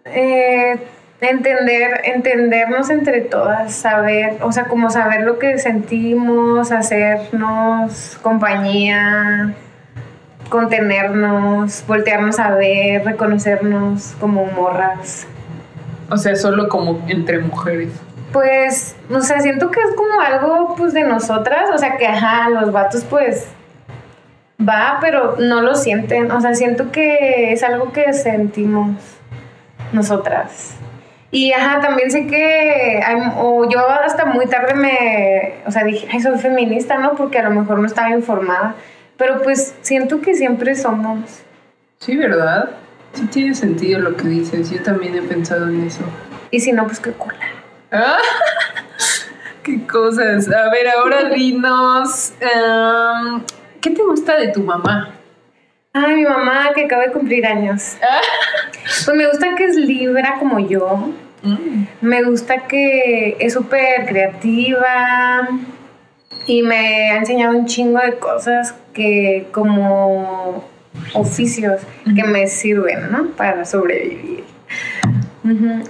[0.05, 0.77] eh,
[1.23, 9.55] entender, entendernos entre todas, saber, o sea, como saber lo que sentimos, hacernos compañía,
[10.51, 15.27] contenernos, voltearnos a ver, reconocernos como morras.
[16.11, 17.95] O sea, solo como entre mujeres.
[18.31, 22.51] Pues, o sea, siento que es como algo pues de nosotras, o sea que ajá,
[22.51, 23.49] los vatos pues
[24.69, 28.97] va, pero no lo sienten, o sea, siento que es algo que sentimos
[29.93, 30.75] nosotras.
[31.31, 36.07] Y ajá, también sé que, hay- o yo hasta muy tarde me, o sea, dije,
[36.13, 37.15] ay, soy feminista, ¿no?
[37.15, 38.75] Porque a lo mejor no estaba informada,
[39.17, 41.43] pero pues siento que siempre somos.
[42.01, 42.71] Sí, ¿verdad?
[43.15, 44.71] Sí tiene sentido lo que dices.
[44.71, 46.03] Yo también he pensado en eso.
[46.51, 47.39] Y si no, pues qué cola.
[47.91, 48.17] Ah,
[49.63, 50.49] ¡Qué cosas!
[50.49, 53.43] A ver, ahora dinos, em,
[53.83, 55.11] ¿Qué te gusta de tu mamá?
[55.93, 57.97] Ay, mi mamá que acaba de cumplir años.
[59.05, 61.11] Pues me gusta que es libra como yo.
[61.43, 61.85] Mm.
[62.01, 65.49] Me gusta que es súper creativa
[66.47, 70.65] y me ha enseñado un chingo de cosas que como
[71.15, 71.81] oficios
[72.15, 73.29] que me sirven, ¿no?
[73.37, 74.45] Para sobrevivir.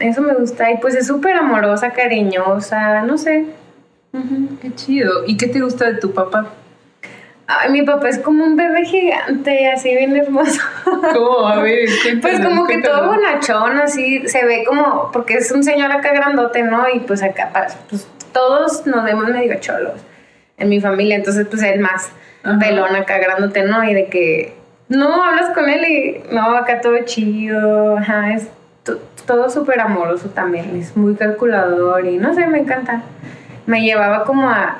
[0.00, 3.46] Eso me gusta y pues es súper amorosa, cariñosa, no sé.
[4.60, 5.24] Qué chido.
[5.26, 6.52] ¿Y qué te gusta de tu papá?
[7.60, 10.60] Ay, mi papá es como un bebé gigante, así bien hermoso.
[11.12, 11.46] ¿Cómo?
[11.48, 11.88] A ver,
[12.22, 16.62] Pues como que todo bonachón, así, se ve como, porque es un señor acá grandote,
[16.62, 16.84] ¿no?
[16.92, 17.50] Y pues acá,
[17.88, 20.00] pues todos nos vemos medio cholos
[20.58, 22.10] en mi familia, entonces pues él más
[22.44, 22.58] Ajá.
[22.58, 23.82] pelón acá grandote, ¿no?
[23.84, 24.54] Y de que,
[24.88, 28.48] no, hablas con él y, no, acá todo chido, ajá, es
[28.84, 33.02] to- todo súper amoroso también, es muy calculador y no sé, me encanta.
[33.66, 34.78] Me llevaba como a...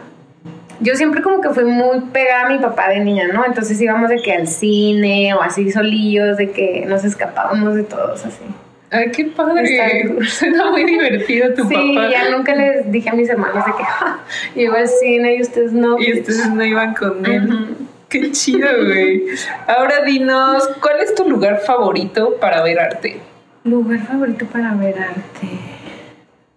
[0.82, 3.44] Yo siempre como que fui muy pegada a mi papá de niña, ¿no?
[3.46, 8.24] Entonces íbamos de que al cine o así solillos, de que nos escapábamos de todos
[8.26, 8.42] así.
[8.90, 9.62] Ay, qué padre.
[9.64, 10.24] Está.
[10.28, 12.10] Suena muy divertido tu sí, papá.
[12.10, 14.18] ya nunca les dije a mis hermanos de que "Ja,
[14.54, 15.98] iba al cine y ustedes no.
[15.98, 17.76] Y ustedes no iban con él.
[18.10, 19.24] Qué chido, güey.
[19.66, 23.18] Ahora dinos, ¿cuál es tu lugar favorito para ver arte?
[23.64, 25.48] Lugar favorito para ver arte.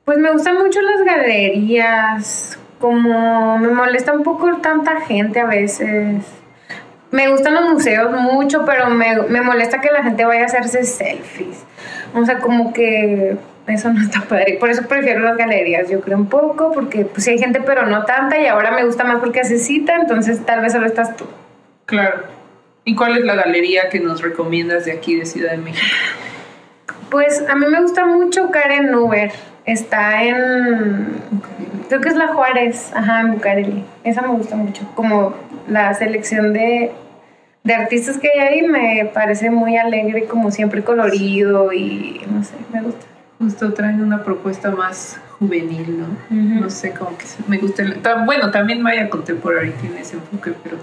[0.03, 6.23] Pues me gustan mucho las galerías, como me molesta un poco tanta gente a veces.
[7.11, 10.83] Me gustan los museos mucho, pero me, me molesta que la gente vaya a hacerse
[10.83, 11.63] selfies.
[12.13, 14.57] O sea, como que eso no está padre.
[14.59, 17.85] Por eso prefiero las galerías, yo creo un poco, porque pues sí hay gente, pero
[17.85, 21.15] no tanta, y ahora me gusta más porque hace cita, entonces tal vez solo estás
[21.15, 21.25] tú.
[21.85, 22.23] Claro.
[22.83, 25.85] ¿Y cuál es la galería que nos recomiendas de aquí de Ciudad de México?
[27.09, 29.31] Pues a mí me gusta mucho Karen Uber.
[29.65, 31.07] Está en.
[31.89, 33.83] Creo que es la Juárez, ajá, en Bucareli.
[34.03, 34.83] Esa me gusta mucho.
[34.95, 35.33] Como
[35.67, 36.91] la selección de,
[37.63, 42.53] de artistas que hay ahí me parece muy alegre, como siempre colorido y no sé,
[42.71, 43.05] me gusta.
[43.39, 46.07] Justo traen una propuesta más juvenil, ¿no?
[46.61, 47.81] No sé, como que se- me gusta.
[47.83, 50.77] el- bueno, también Maya Contemporary tiene ese enfoque, pero,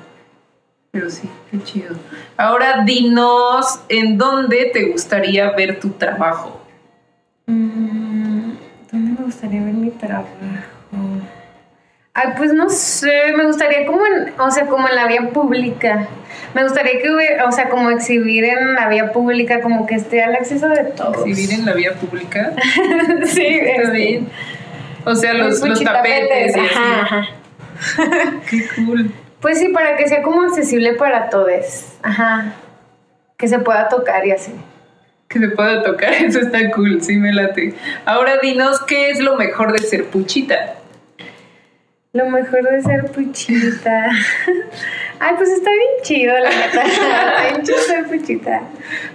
[0.91, 1.95] pero sí, qué chido.
[2.37, 6.61] Ahora dinos, ¿en dónde te gustaría ver tu trabajo?
[7.47, 8.02] Mm,
[8.93, 10.29] ¿Dónde me gustaría ver mi trabajo?
[12.13, 16.07] Ay, pues no sé, me gustaría como en, o sea, como en la vía pública.
[16.55, 20.23] Me gustaría que hubiera, o sea, como exhibir en la vía pública, como que esté
[20.23, 21.27] al acceso de todos.
[21.27, 22.53] ¿Exhibir en la vía pública?
[23.25, 24.29] sí, Está este, bien.
[25.07, 26.69] O sea, los, los tapetes y así.
[26.77, 27.29] ajá, ajá.
[28.51, 29.11] Qué cool.
[29.41, 31.95] Pues sí, para que sea como accesible para todos.
[32.03, 32.53] Ajá.
[33.39, 34.53] Que se pueda tocar y así.
[35.33, 37.75] Que se pueda tocar, eso está cool, sí me late.
[38.05, 40.75] Ahora dinos, ¿qué es lo mejor de ser puchita?
[42.13, 44.11] Lo mejor de ser puchita.
[45.19, 46.83] Ay, pues está bien chido, la neta.
[46.85, 48.61] Está bien chido ser puchita.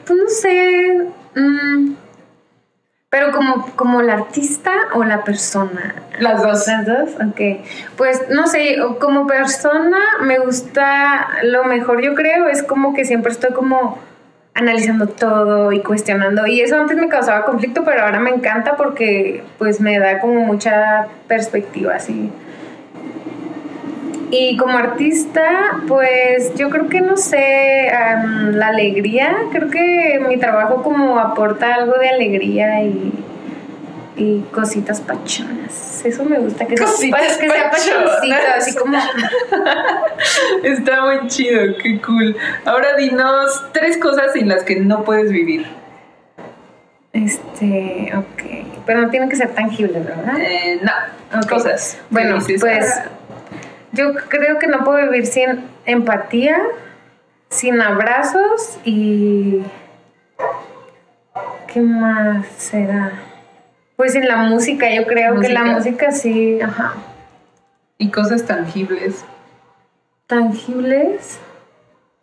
[0.05, 1.05] Pues no sé.
[1.35, 1.93] mm,
[3.09, 5.95] pero como, como la artista o la persona.
[6.19, 6.67] Las dos.
[6.67, 7.09] ¿Las dos?
[7.27, 7.65] Ok.
[7.95, 13.31] Pues no sé, como persona me gusta, lo mejor yo creo es como que siempre
[13.31, 13.99] estoy como
[14.57, 16.47] analizando todo y cuestionando.
[16.47, 20.41] Y eso antes me causaba conflicto, pero ahora me encanta porque pues me da como
[20.41, 22.31] mucha perspectiva así.
[24.31, 27.91] Y como artista, pues yo creo que no sé,
[28.51, 33.13] la alegría, creo que mi trabajo como aporta algo de alegría y,
[34.17, 36.03] y cositas pachonas.
[36.05, 38.09] Eso me gusta, que, sea- Cositas que sea pachonas.
[38.15, 38.97] pachoncito, así como...
[40.63, 42.35] Está muy chido, qué cool.
[42.65, 45.67] Ahora dinos tres cosas sin las que no puedes vivir.
[47.13, 48.83] Este, ok.
[48.85, 50.35] Pero no tienen que ser tangibles, ¿verdad?
[50.39, 51.99] Eh, no, cosas.
[52.09, 53.05] Bueno, dices, pues "Ah,
[53.91, 56.57] yo creo que no puedo vivir sin empatía,
[57.49, 59.61] sin abrazos y...
[61.67, 63.11] ¿Qué más será?
[63.97, 66.11] Pues sin la música, yo creo que la Música.
[66.11, 66.93] sí, ajá.
[67.97, 69.25] Y cosas tangibles.
[70.27, 71.39] Tangibles.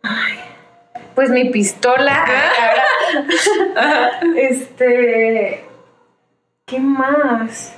[0.03, 0.35] Ay,
[1.17, 2.25] pues mi pistola.
[4.37, 5.65] Este.
[6.65, 7.75] ¿Qué más?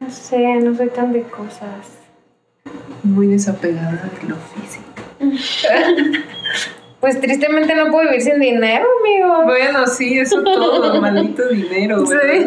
[0.00, 1.98] No sé, no soy tan de cosas.
[3.04, 4.84] Muy desapegada de lo físico.
[7.00, 9.42] Pues tristemente no puedo vivir sin dinero, amigo.
[9.42, 12.46] Bueno, sí, eso todo, maldito dinero, Sí.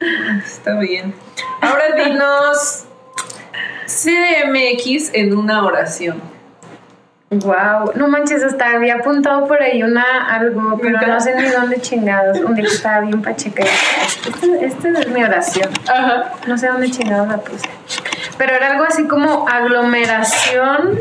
[0.44, 1.14] Está bien.
[1.60, 2.84] Ahora dinos
[3.86, 6.20] CDMX en una oración.
[7.32, 11.80] Wow, no manches, hasta había apuntado por ahí una algo, pero no sé ni dónde
[11.80, 12.40] chingados.
[12.40, 13.62] Un día que estaba bien pacheca.
[13.62, 15.70] Esta esta es mi oración.
[15.88, 16.32] Ajá.
[16.48, 17.68] No sé dónde chingados la puse.
[18.36, 20.98] Pero era algo así como aglomeración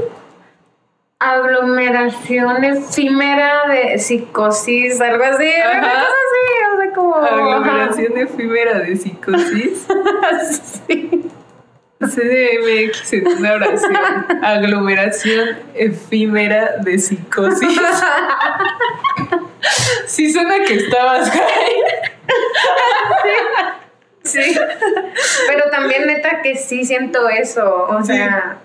[1.19, 6.05] aglomeración efímera de psicosis, algo así, una Ajá.
[6.05, 6.38] cosa así,
[6.93, 7.15] como...
[7.15, 9.88] Aglomeración efímera de psicosis.
[10.88, 11.30] sí.
[11.99, 13.97] CDMX en una oración.
[14.41, 17.80] Aglomeración efímera de psicosis.
[20.06, 21.84] Sí suena que estabas ahí.
[24.23, 24.56] Sí.
[25.47, 27.88] Pero también neta que sí siento eso.
[27.89, 28.58] O sea,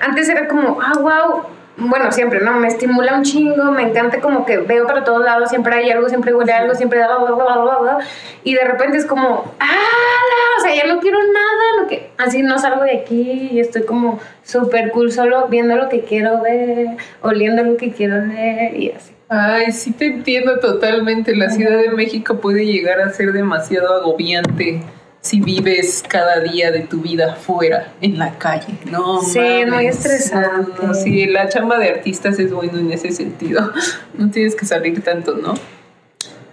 [0.00, 1.57] antes era como, ah, wow.
[1.80, 2.54] Bueno, siempre, ¿no?
[2.54, 6.08] Me estimula un chingo, me encanta como que veo para todos lados, siempre hay algo,
[6.08, 7.98] siempre huele algo, siempre bla, bla, bla, bla, bla,
[8.42, 12.42] y de repente es como, ah, o sea, ya no quiero nada, lo que, así
[12.42, 16.96] no salgo de aquí y estoy como súper cool solo viendo lo que quiero ver,
[17.22, 19.12] oliendo lo que quiero leer y así.
[19.28, 21.36] Ay, sí te entiendo totalmente.
[21.36, 24.82] La Ciudad de México puede llegar a ser demasiado agobiante
[25.20, 28.74] si vives cada día de tu vida fuera, en la calle.
[28.90, 29.96] No, Sí, es muy mames.
[29.96, 30.86] estresante.
[30.86, 33.72] No, sí, la chamba de artistas es bueno en ese sentido.
[34.14, 35.54] No tienes que salir tanto, ¿no?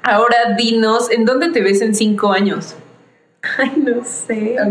[0.04, 2.76] Ahora dinos, ¿en dónde te ves en cinco años?
[3.58, 4.56] Ay, no sé.
[4.56, 4.70] Está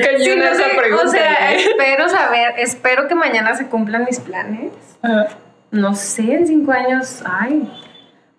[0.00, 1.04] cañona Sí, no esa sé, pregunta.
[1.04, 1.64] o sea, ¿eh?
[1.64, 4.72] espero saber, espero que mañana se cumplan mis planes.
[5.70, 7.70] No sé, en cinco años, ay.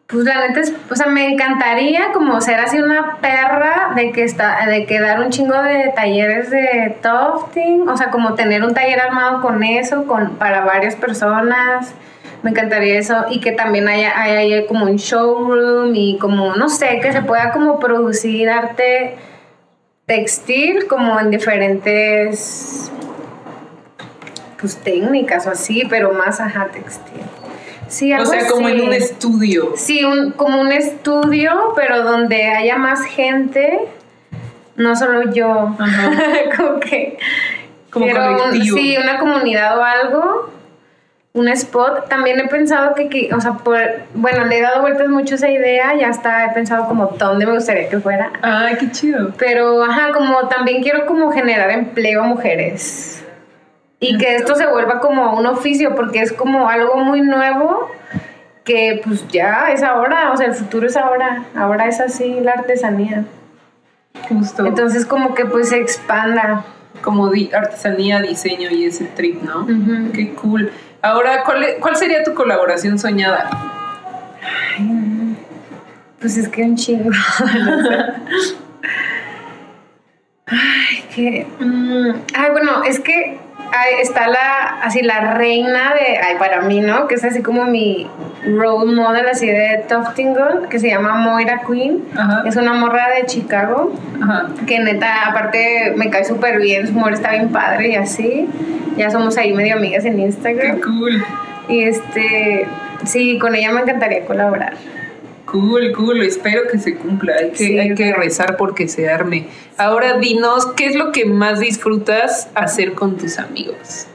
[0.08, 4.24] Pues la neta es, o sea, me encantaría como ser así una perra de que
[4.24, 8.74] está, de que dar un chingo de talleres de tufting, o sea, como tener un
[8.74, 11.94] taller armado con eso, con, para varias personas.
[12.44, 17.00] Me encantaría eso y que también haya, haya como un showroom y como, no sé,
[17.00, 19.16] que se pueda como producir arte
[20.06, 22.92] textil como en diferentes
[24.60, 27.22] pues técnicas o así, pero más ajá textil.
[27.94, 29.74] Sí, O sea, como en un estudio.
[29.76, 33.82] Sí, un, como un estudio, pero donde haya más gente,
[34.76, 35.76] no solo yo.
[35.78, 36.12] Ajá.
[36.58, 37.20] como que
[37.92, 38.78] Como un- colectivo.
[38.78, 40.50] sí, una comunidad o algo,
[41.34, 42.10] un spot.
[42.10, 43.78] También he pensado que, que, o sea, por,
[44.16, 47.46] bueno, le he dado vueltas mucho a esa idea, ya hasta he pensado como dónde
[47.46, 48.32] me gustaría que fuera.
[48.42, 49.34] Ay, qué chido.
[49.38, 53.23] Pero, ajá, como también quiero como generar empleo a mujeres.
[54.04, 57.90] Y que esto se vuelva como un oficio, porque es como algo muy nuevo
[58.64, 61.44] que pues ya es ahora, o sea, el futuro es ahora.
[61.56, 63.26] Ahora es así la artesanía.
[64.30, 64.66] Justo.
[64.66, 66.64] Entonces como que pues se expanda.
[67.02, 69.66] como di- artesanía, diseño y ese trip, ¿no?
[70.14, 70.72] Qué cool.
[71.02, 73.50] Ahora, ¿cuál, e- ¿cuál sería tu colaboración soñada?
[76.20, 77.10] Pues es que un chingo.
[80.46, 81.48] Ay, que.
[81.60, 83.38] mm, ay, bueno, es que ay,
[84.02, 87.08] está la, así la reina de, ay, para mí, ¿no?
[87.08, 88.08] Que es así como mi
[88.46, 92.04] role model así de Tufting Girl, que se llama Moira Queen.
[92.18, 92.44] Ajá.
[92.46, 94.48] Es una morra de Chicago Ajá.
[94.68, 98.48] que neta, aparte me cae súper bien, su humor está bien padre y así.
[98.98, 100.80] Ya somos ahí medio amigas en Qué Instagram.
[100.82, 101.24] cool.
[101.68, 102.68] Y este,
[103.06, 104.74] sí, con ella me encantaría colaborar.
[105.54, 106.24] Cool, cool.
[106.24, 107.36] Espero que se cumpla.
[107.40, 108.22] Hay que, Sí, hay que claro.
[108.24, 109.46] rezar porque se arme.
[109.78, 114.08] Ahora dinos, ¿qué es lo que más disfrutas hacer con tus amigos?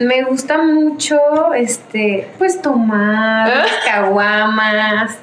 [0.00, 1.18] Me gusta mucho,
[1.54, 3.64] este, pues tomar Ah.
[3.86, 5.16] caguamas y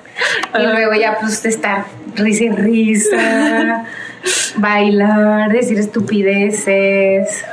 [0.53, 0.59] Ah.
[0.59, 1.83] luego ya pues estar
[2.15, 3.85] risa y risa,
[4.55, 7.43] bailar, decir estupideces.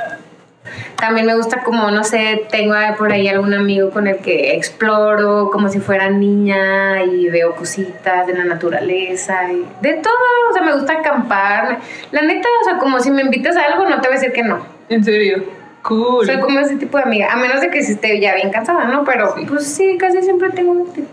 [1.03, 5.49] También me gusta como, no sé, tengo por ahí algún amigo con el que exploro
[5.51, 10.13] como si fuera niña y veo cositas de la naturaleza y de todo.
[10.49, 11.79] O sea, me gusta acampar.
[12.11, 14.31] La neta, o sea, como si me invitas a algo, no te voy a decir
[14.31, 14.65] que no.
[14.87, 15.43] En serio.
[15.81, 16.25] Cool.
[16.25, 19.03] Soy como ese tipo de amiga, a menos de que esté ya bien cansada, ¿no?
[19.03, 19.45] Pero Sí.
[19.45, 21.07] pues sí, casi siempre tengo un actitud.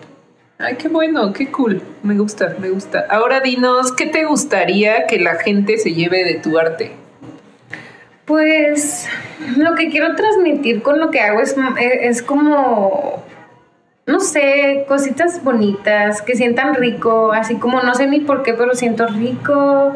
[0.61, 1.83] Ay, qué bueno, qué cool.
[2.05, 3.07] Me gusta, me gusta.
[3.11, 6.93] Ahora dinos, ¿qué te gustaría que la gente se lleve de tu arte?
[8.31, 9.09] Pues
[9.57, 13.25] lo que quiero transmitir con lo que hago es, es como,
[14.07, 18.77] no sé, cositas bonitas, que sientan rico, así como no sé ni por qué, pero
[18.77, 19.95] siento rico.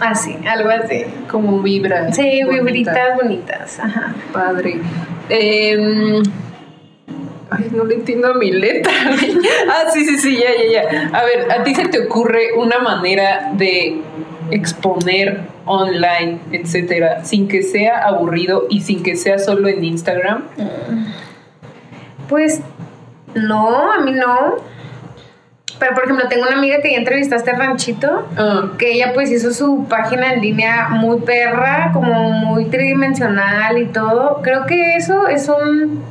[0.00, 1.04] Así, algo así.
[1.30, 2.12] Como vibra.
[2.12, 2.64] Sí, bonita.
[2.64, 4.12] vibritas bonitas, ajá.
[4.32, 4.80] Padre.
[5.28, 6.20] Em,
[7.48, 8.92] ay, no le entiendo a mi letra.
[9.70, 11.16] ah, sí, sí, sí, ya, ya, ya.
[11.16, 14.02] A ver, ¿a ti se te ocurre una manera de
[14.50, 20.44] exponer online, etcétera, sin que sea aburrido y sin que sea solo en Instagram?
[22.28, 22.60] Pues
[23.34, 24.56] no, a mí no.
[25.78, 28.28] Pero por ejemplo, tengo una amiga que ya entrevistaste a Ranchito.
[28.36, 33.86] Ah, que ella pues hizo su página en línea muy perra, como muy tridimensional y
[33.86, 34.40] todo.
[34.42, 36.02] Creo que eso es un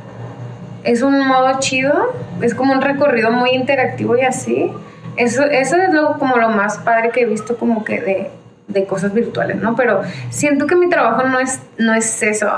[0.84, 4.70] es un modo chido, es como un recorrido muy interactivo y así.
[5.16, 8.30] Eso, eso es lo, como lo más padre que he visto como que de,
[8.68, 9.76] de cosas virtuales, ¿no?
[9.76, 12.50] Pero siento que mi trabajo no es, no es eso.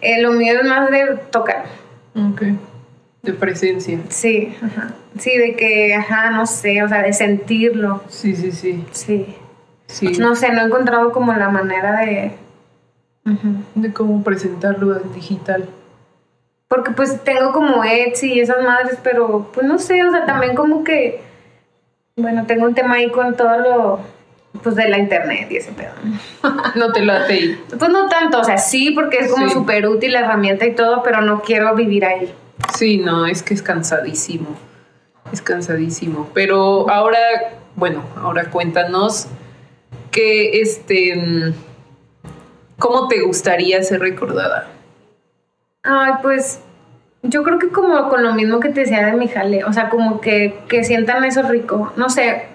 [0.00, 1.64] Eh, lo mío es más de tocar.
[2.14, 2.42] Ok.
[3.22, 3.98] De presencia.
[4.08, 4.90] Sí, ajá.
[5.18, 8.02] Sí, de que, ajá, no sé, o sea, de sentirlo.
[8.08, 8.84] Sí, sí, sí.
[8.90, 9.36] Sí.
[9.86, 10.12] Sí.
[10.18, 12.32] No sé, no he encontrado como la manera de...
[13.74, 15.68] De cómo presentarlo en digital.
[16.66, 20.56] Porque pues tengo como Etsy y esas madres, pero pues no sé, o sea, también
[20.56, 21.22] como que,
[22.16, 24.00] bueno, tengo un tema ahí con todo lo,
[24.62, 25.92] pues de la internet y ese pedo.
[26.74, 27.60] no te late ahí.
[27.78, 29.54] Pues no tanto, o sea, sí, porque es como Sí.
[29.54, 32.32] súper útil la herramienta y todo, pero no quiero vivir ahí.
[32.76, 34.48] Sí, no, es que es cansadísimo.
[35.32, 36.28] Es cansadísimo.
[36.34, 37.18] Pero ahora,
[37.76, 39.26] bueno, ahora cuéntanos
[40.10, 41.16] que este.
[41.16, 41.54] mm,
[42.78, 44.66] ¿Cómo te gustaría ser recordada?
[45.84, 46.60] Ay, pues
[47.22, 49.88] yo creo que como con lo mismo que te decía de mi jale, o sea,
[49.88, 52.46] como que, que sientan eso rico, no sé,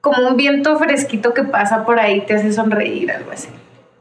[0.00, 3.48] como un viento fresquito que pasa por ahí te hace sonreír, algo así.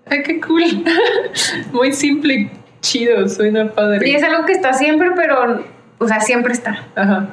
[0.05, 0.63] Ay, qué cool.
[1.71, 2.49] Muy simple,
[2.81, 4.09] chido, suena padre.
[4.09, 5.63] Y es algo que está siempre, pero,
[5.99, 6.87] o sea, siempre está.
[6.95, 7.29] Ajá.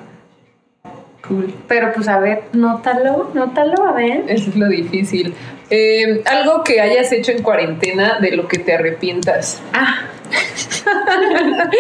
[1.27, 1.53] Cool.
[1.67, 4.25] Pero pues a ver, nótalo, nótalo, a ver.
[4.29, 5.35] Eso es lo difícil.
[5.71, 9.61] Eh, algo que hayas hecho en cuarentena de lo que te arrepientas.
[9.73, 10.03] Ah.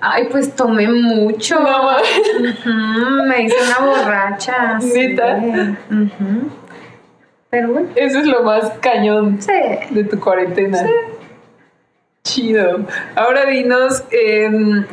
[0.00, 1.58] Ay, pues tomé mucho.
[1.60, 4.78] No me hice una borracha.
[4.80, 4.92] sí.
[4.94, 5.38] ¿Neta?
[7.50, 9.52] Pero bueno, Eso es lo más cañón sí.
[9.90, 10.78] de tu cuarentena.
[12.24, 12.80] Chido.
[13.14, 14.84] Ahora dinos, em,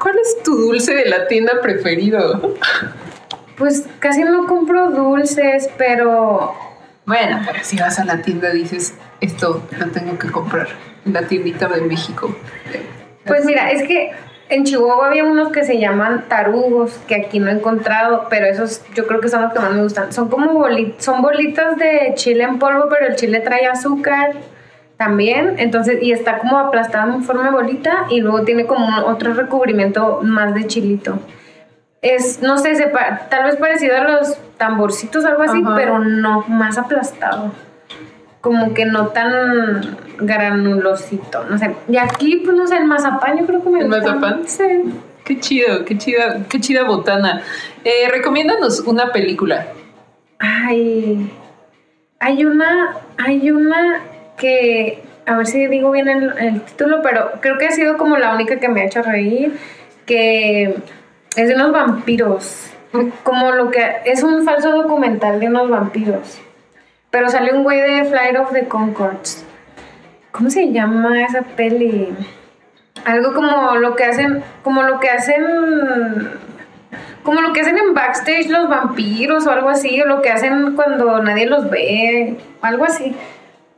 [0.00, 2.56] ¿cuál es tu dulce de la tienda preferido?
[3.56, 6.54] Pues casi no compro dulces, pero
[7.06, 10.68] Bueno, pero si vas a la tienda dices, esto lo tengo que comprar.
[11.06, 12.34] en La tiendita de México.
[13.24, 14.12] Pues mira, es que
[14.48, 18.82] en Chihuahua había unos que se llaman tarugos, que aquí no he encontrado, pero esos
[18.94, 20.12] yo creo que son los que más me gustan.
[20.12, 24.32] Son como bolitas, son bolitas de chile en polvo, pero el chile trae azúcar
[24.98, 29.04] también, entonces, y está como aplastado en forma de bolita y luego tiene como un-
[29.12, 31.18] otro recubrimiento más de chilito.
[32.02, 32.74] Es, no sé,
[33.30, 35.74] tal vez parecido a los tamborcitos, algo así, Ajá.
[35.76, 37.52] pero no, más aplastado.
[38.42, 41.74] Como que no tan granulosito, no sé.
[41.88, 44.14] Y aquí, pues no sé, el mazapán yo creo que me ¿El gusta.
[44.14, 44.42] mazapán?
[44.46, 44.64] Sí.
[45.24, 47.42] Qué chido, qué chida, qué chida botana.
[47.84, 49.68] Eh, recomiéndanos una película.
[50.38, 51.30] Ay,
[52.18, 54.00] hay una, hay una
[54.36, 58.16] que, a ver si digo bien el, el título, pero creo que ha sido como
[58.18, 59.56] la única que me ha hecho reír,
[60.04, 60.74] que
[61.36, 62.70] es de unos vampiros,
[63.22, 66.40] como lo que, es un falso documental de unos vampiros,
[67.12, 69.44] pero sale un güey de Flight of the Concords.
[70.32, 72.08] ¿Cómo se llama esa peli?
[73.04, 75.44] Algo como lo que hacen, como lo que hacen
[77.22, 80.74] como lo que hacen en backstage los vampiros o algo así, o lo que hacen
[80.74, 83.14] cuando nadie los ve, algo así.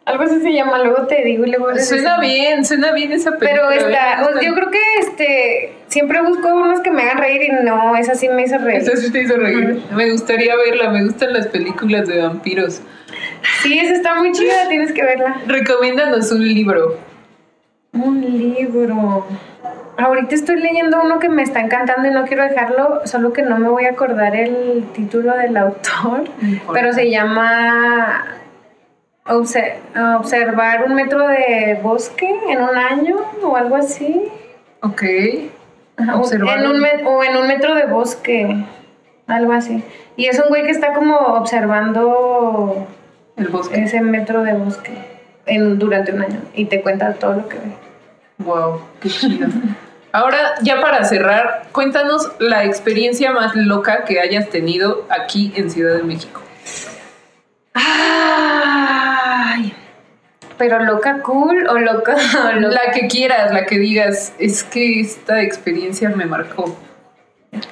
[0.06, 3.68] Algo así se llama, luego te digo y luego Suena bien, suena bien esa película.
[3.70, 7.96] Pero está, yo creo que este siempre busco unos que me hagan reír y no,
[7.96, 8.82] esa sí me hizo reír.
[8.82, 9.82] Esa sí te hizo reír.
[9.96, 12.82] Me gustaría verla, me gustan las películas de vampiros.
[13.62, 15.40] Sí, esa está muy chida, tienes que verla.
[15.46, 16.98] Recomiéndanos un libro.
[17.94, 19.26] Un libro.
[19.96, 23.58] Ahorita estoy leyendo uno que me está encantando y no quiero dejarlo, solo que no
[23.58, 28.24] me voy a acordar el título del autor, No pero se llama
[29.26, 34.28] Observar un metro de bosque en un año o algo así.
[34.82, 35.02] Ok.
[35.96, 38.64] Ajá, Observar en un o en un metro de bosque,
[39.26, 39.82] algo así.
[40.16, 42.86] Y es un güey que está como observando
[43.36, 43.82] El bosque.
[43.82, 44.92] ese metro de bosque
[45.46, 47.72] en, durante un año y te cuenta todo lo que ve.
[48.38, 49.48] Wow, qué chido.
[50.12, 55.96] Ahora, ya para cerrar, cuéntanos la experiencia más loca que hayas tenido aquí en Ciudad
[55.96, 56.40] de México.
[59.46, 59.74] Ay,
[60.56, 62.14] pero loca cool o loca,
[62.48, 66.74] o loca- La que quieras, la que digas, es que esta experiencia me marcó.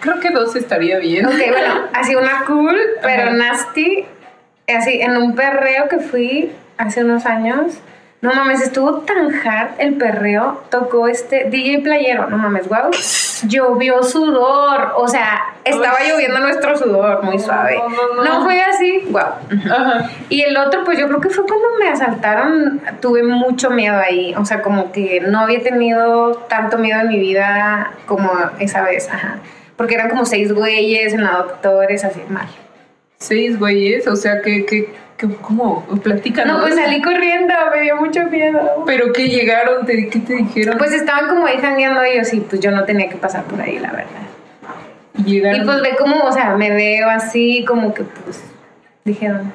[0.01, 1.25] Creo que dos estaría bien.
[1.27, 3.33] Ok, bueno, así una cool, pero Ajá.
[3.33, 4.05] nasty,
[4.69, 7.79] así en un perreo que fui hace unos años.
[8.23, 12.93] No mames, estuvo tan hard el perreo, tocó este DJ Playero, no mames, wow.
[13.49, 16.09] Llovió sudor, o sea, estaba Uy.
[16.09, 17.79] lloviendo nuestro sudor muy suave.
[17.79, 18.45] No, no, no.
[18.45, 19.73] fue así, wow.
[19.73, 20.09] Ajá.
[20.29, 24.33] Y el otro, pues yo creo que fue cuando me asaltaron, tuve mucho miedo ahí,
[24.39, 29.11] o sea, como que no había tenido tanto miedo en mi vida como esa vez,
[29.11, 29.41] ajá.
[29.77, 32.47] Porque eran como seis güeyes en la doctores, así mal.
[33.19, 34.95] Seis güeyes, o sea, que
[35.41, 35.85] ¿cómo?
[36.03, 36.57] Platícanos.
[36.57, 38.85] No, pues salí corriendo, me dio mucho miedo.
[38.87, 40.79] Pero que llegaron, te, ¿qué te dijeron?
[40.79, 43.79] Pues estaban como ahí jangueando ellos y pues yo no tenía que pasar por ahí,
[43.79, 44.07] la verdad.
[45.19, 45.63] Y llegaron.
[45.63, 48.43] Y pues ve como, o sea, me veo así, como que pues
[49.05, 49.53] dijeron,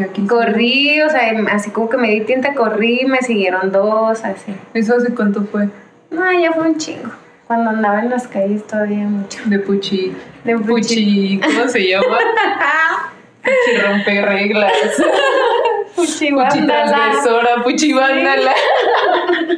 [0.00, 4.54] aquí corrí, o sea, así como que me di tinta, corrí, me siguieron dos, así.
[4.74, 5.68] ¿Eso hace cuánto fue?
[6.10, 7.10] No, ya fue un chingo.
[7.46, 9.40] Cuando andaba en las calles todavía mucho.
[9.46, 10.14] De Puchi.
[10.44, 11.40] De Puchi.
[11.40, 12.18] ¿Cómo se llama?
[13.42, 14.72] Puchi rompe reglas.
[15.96, 16.30] Puchi,
[16.66, 17.62] transgresora.
[17.62, 18.54] Puchi vándala.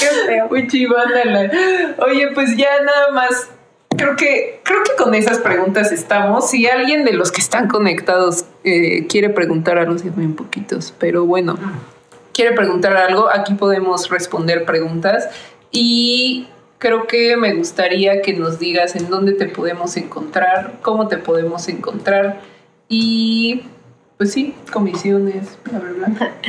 [0.00, 0.48] Qué feo.
[0.48, 1.50] Puchi vándala.
[1.98, 3.50] Oye, pues ya nada más.
[3.96, 6.50] Creo que, creo que con esas preguntas estamos.
[6.50, 11.24] Si alguien de los que están conectados eh, quiere preguntar algo, sí, muy poquitos, pero
[11.26, 11.56] bueno,
[12.32, 15.28] quiere preguntar algo, aquí podemos responder preguntas.
[15.70, 16.48] Y
[16.78, 21.68] creo que me gustaría que nos digas en dónde te podemos encontrar, cómo te podemos
[21.68, 22.40] encontrar
[22.88, 23.62] y
[24.16, 26.32] pues sí, comisiones, bla, bla.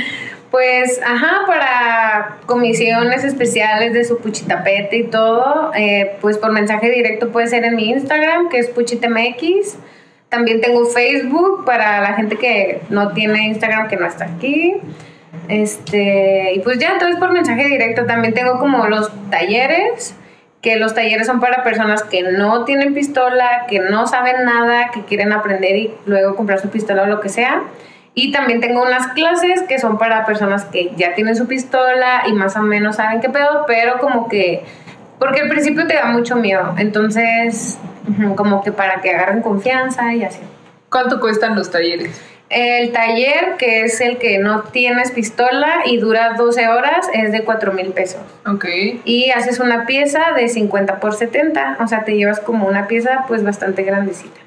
[0.56, 7.30] Pues, ajá, para comisiones especiales de su puchitapete y todo, eh, pues por mensaje directo
[7.34, 9.78] puede ser en mi Instagram, que es puchitemx.
[10.30, 14.76] También tengo Facebook para la gente que no tiene Instagram, que no está aquí.
[15.50, 18.06] Este, y pues ya, entonces por mensaje directo.
[18.06, 20.16] También tengo como los talleres,
[20.66, 25.04] que los talleres son para personas que no tienen pistola, que no saben nada, que
[25.04, 27.62] quieren aprender y luego comprar su pistola o lo que sea.
[28.16, 32.34] Y también tengo unas clases que son para personas que ya tienen su pistola y
[32.34, 34.66] más o menos saben qué pedo, pero como que,
[35.20, 37.78] porque al principio te da mucho miedo, entonces
[38.36, 40.40] como que para que agarren confianza y así.
[40.90, 42.20] ¿Cuánto cuestan los talleres?
[42.50, 47.44] El taller, que es el que no tienes pistola y dura 12 horas, es de
[47.44, 48.22] 4 mil pesos.
[48.46, 48.66] Ok.
[49.04, 53.26] Y haces una pieza de 50 por 70, o sea, te llevas como una pieza
[53.28, 54.40] pues bastante grandecita.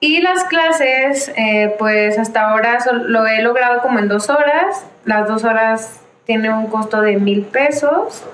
[0.00, 4.86] Y las clases, eh, pues hasta ahora lo he logrado como en dos horas.
[5.04, 8.24] Las dos horas tienen un costo de mil pesos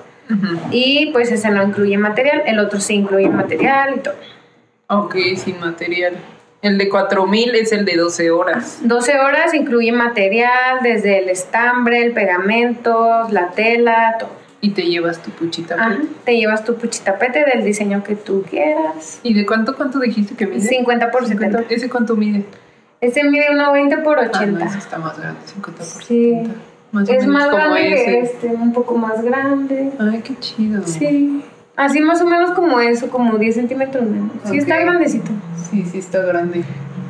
[0.71, 4.15] y pues ese no incluye material, el otro sí incluye material y todo.
[4.87, 6.15] Ok, sin material.
[6.61, 8.79] El de 4000 es el de 12 horas.
[8.83, 14.29] 12 horas incluye material, desde el estambre, el pegamento, la tela, todo.
[14.59, 15.75] Y te llevas tu puchita.
[15.75, 15.97] Ajá.
[16.25, 19.19] Te llevas tu puchitapete del diseño que tú quieras.
[19.21, 20.61] ¿Y de cuánto cuánto dijiste que mide?
[20.67, 21.65] 50 por 70.
[21.69, 22.43] ¿Ese cuánto mide?
[22.99, 24.65] Este mide 1,20 por Ah, no, 80.
[24.65, 26.31] ese está más grande, 50 por Sí.
[26.31, 26.55] 70.
[26.91, 28.05] Más es más grande ese.
[28.05, 29.91] que este, un poco más grande.
[29.99, 30.81] Ay, qué chido.
[30.87, 31.43] Sí.
[31.77, 34.31] Así más o menos como eso, como 10 centímetros menos.
[34.45, 35.31] Sí, está grandecito.
[35.69, 36.63] Sí, sí está grande.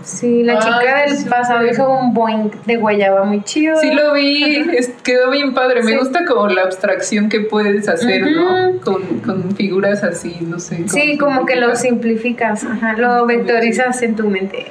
[0.03, 3.77] Sí, la chica del pasado hizo un boing de guayaba muy chido.
[3.81, 5.83] Sí lo vi, es- quedó bien padre.
[5.83, 5.97] Me Sí.
[5.97, 8.79] gusta como la abstracción que puedes hacer, ¿no?
[8.81, 10.87] Con, con figuras así, no sé.
[10.87, 14.65] Sí, como que lo simplificas, ajá, lo vectorizas en tu mente.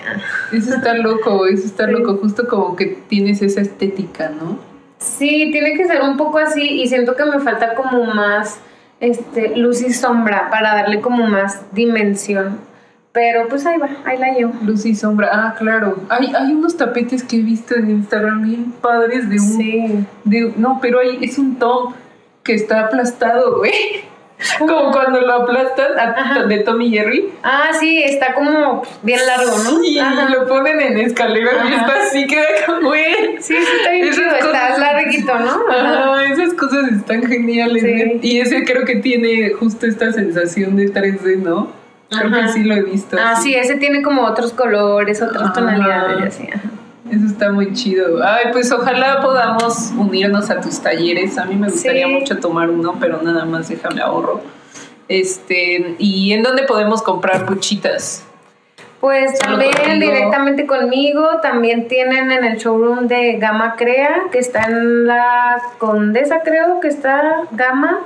[0.52, 1.92] Eso está loco, eso está Sí.
[1.92, 2.16] loco.
[2.16, 4.58] Justo como que tienes esa estética, ¿no?
[4.98, 8.58] Sí, tiene que ser un poco así y siento que me falta como más
[9.00, 12.58] este, luz y sombra para darle como más dimensión.
[13.12, 14.52] Pero pues ahí va, ahí la llevo.
[14.62, 15.30] Luz y sombra.
[15.32, 15.96] Ah, claro.
[16.10, 20.04] Hay, hay unos tapetes que he visto en Instagram bien padres de un Sí.
[20.24, 21.94] de- no, pero hay, es un tom
[22.42, 23.72] que está aplastado, güey.
[24.58, 27.30] Como cuando lo aplastan a- de Tommy Jerry.
[27.42, 29.82] Ah, sí, está como bien largo, ¿no?
[29.82, 30.28] Y Ajá.
[30.28, 31.86] lo ponen en escalera y Ajá.
[31.86, 33.36] está así, queda como, güey.
[33.40, 35.64] Sí, sí, está bien chido, está cosas- larguito, ¿no?
[35.70, 36.24] Ajá.
[36.26, 37.82] Esas cosas están geniales.
[37.82, 37.88] Sí.
[37.88, 38.18] ¿eh?
[38.22, 41.68] Y ese creo que tiene justo esta sensación de 3D, ¿no?
[42.10, 43.16] Creo que sí lo he visto.
[43.18, 43.50] Ah, así.
[43.50, 46.48] sí, ese tiene como otros colores, otras tonalidades y así.
[46.52, 46.60] ajá.
[47.10, 48.22] Eso está muy chido.
[48.24, 51.38] Ay, pues ojalá podamos unirnos a tus talleres.
[51.38, 52.12] A mí me gustaría Sí.
[52.12, 54.40] mucho tomar uno, pero nada más déjame ahorro.
[55.08, 58.24] Este, ¿y en dónde podemos comprar puchitas?
[59.00, 59.94] Pues también contigo.
[60.00, 66.40] directamente conmigo, también tienen en el showroom de Gama Crea, que está en la Condesa,
[66.42, 68.00] creo que está Gama,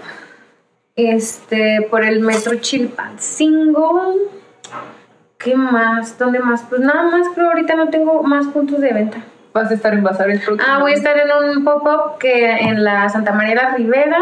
[0.96, 4.14] este, por el metro Chilpancingo.
[5.42, 6.18] ¿Qué más?
[6.18, 6.62] ¿Dónde más?
[6.68, 9.18] Pues nada más, creo ahorita no tengo más puntos de venta.
[9.54, 10.70] ¿Vas a estar en Bazares próximo?
[10.70, 14.18] Ah, voy a estar en un pop-up que en la Santa María la Ribera,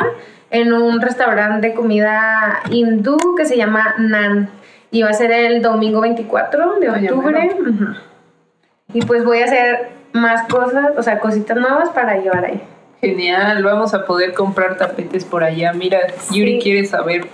[0.51, 4.49] en un restaurante de comida hindú que se llama Nan.
[4.93, 7.57] Y va a ser el domingo 24 de octubre.
[8.95, 12.63] Y pues voy a hacer más cosas, o sea, cositas nuevas para llevar ahí.
[13.01, 15.73] Genial, vamos a poder comprar tapetes por allá.
[15.73, 15.99] Mira,
[16.31, 17.27] Yuri quiere saber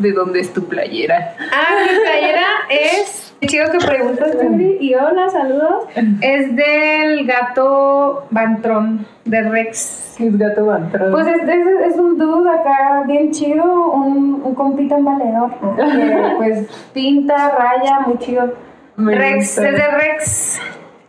[0.00, 1.36] de dónde es tu playera.
[1.52, 3.34] Ah, mi playera es.
[3.40, 4.76] Qué chido que preguntas, Yuri.
[4.80, 5.84] Y hola, saludos.
[6.20, 10.16] Es del gato Bantrón, de Rex.
[10.20, 11.10] Es gato bantrón.
[11.12, 15.50] Pues es, es, es un dude acá bien chido, un, un compita en valedor.
[15.76, 18.52] que, pues pinta, raya, muy chido.
[18.96, 19.68] Me Rex, gusta.
[19.70, 20.60] es de Rex.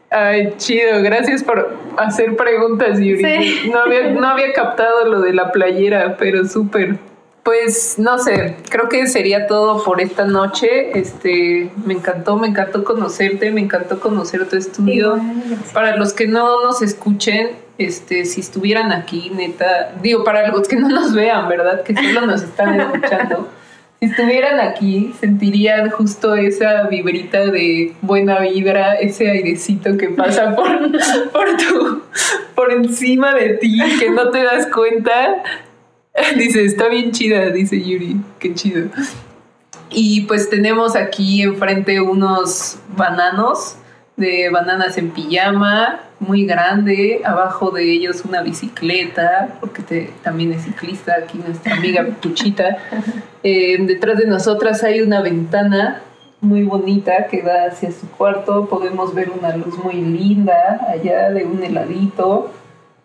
[0.09, 3.23] Ay, chido, gracias por hacer preguntas, Yuri.
[3.23, 3.69] Sí.
[3.71, 6.95] No, había, no había captado lo de la playera, pero súper.
[7.43, 10.97] Pues no sé, creo que sería todo por esta noche.
[10.97, 15.19] Este, me encantó, me encantó conocerte, me encantó conocer tu estudio.
[15.73, 20.75] Para los que no nos escuchen, este, si estuvieran aquí, neta, digo, para los que
[20.75, 21.81] no nos vean, ¿verdad?
[21.81, 23.49] Que solo nos están escuchando.
[23.99, 30.91] Si estuvieran aquí, sentirían justo esa vibrita de buena vibra, ese airecito que pasa por,
[31.31, 32.01] por, tu,
[32.55, 35.43] por encima de ti, que no te das cuenta.
[36.37, 38.89] Dice, está bien chida, dice Yuri, qué chido.
[39.89, 43.75] Y pues tenemos aquí enfrente unos bananos
[44.17, 51.15] de bananas en pijama, muy grande, abajo de ellos una bicicleta, porque también es ciclista
[51.23, 52.77] aquí nuestra amiga Puchita.
[53.41, 56.01] Eh, detrás de nosotras hay una ventana
[56.41, 61.45] muy bonita que da hacia su cuarto, podemos ver una luz muy linda allá de
[61.45, 62.51] un heladito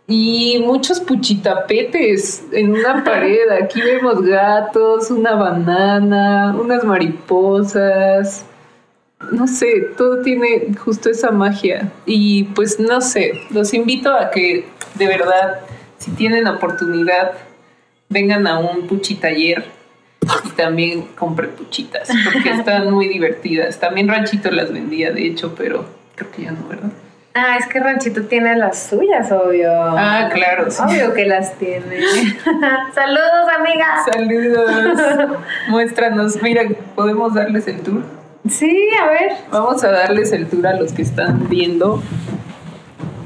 [0.08, 3.50] y muchos puchitapetes en una pared.
[3.62, 8.44] Aquí vemos gatos, una banana, unas mariposas.
[9.32, 11.90] No sé, todo tiene justo esa magia.
[12.04, 15.60] Y pues no sé, los invito a que de verdad,
[15.98, 17.32] si tienen oportunidad,
[18.08, 19.64] vengan a un puchitaller
[20.44, 23.78] y también compren puchitas, porque están muy divertidas.
[23.80, 26.90] También Ranchito las vendía, de hecho, pero creo que ya no, ¿verdad?
[27.38, 29.70] Ah, es que Ranchito tiene las suyas, obvio.
[29.70, 30.70] Ah, claro.
[30.70, 30.82] Sí.
[30.82, 31.98] Obvio que las tiene.
[32.94, 33.86] Saludos, amiga.
[34.10, 35.38] Saludos.
[35.68, 36.42] Muéstranos.
[36.42, 36.62] Mira,
[36.94, 38.02] ¿podemos darles el tour?
[38.48, 39.32] Sí, a ver.
[39.50, 42.02] Vamos a darles el tour a los que están viendo.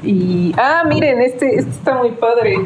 [0.03, 0.53] Y.
[0.57, 2.57] Ah, miren, este, este está muy padre.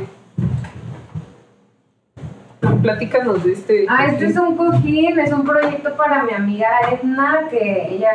[2.81, 3.85] Platícanos de este.
[3.87, 8.09] Ah, este es un cojín, es un proyecto para mi amiga Edna, que ella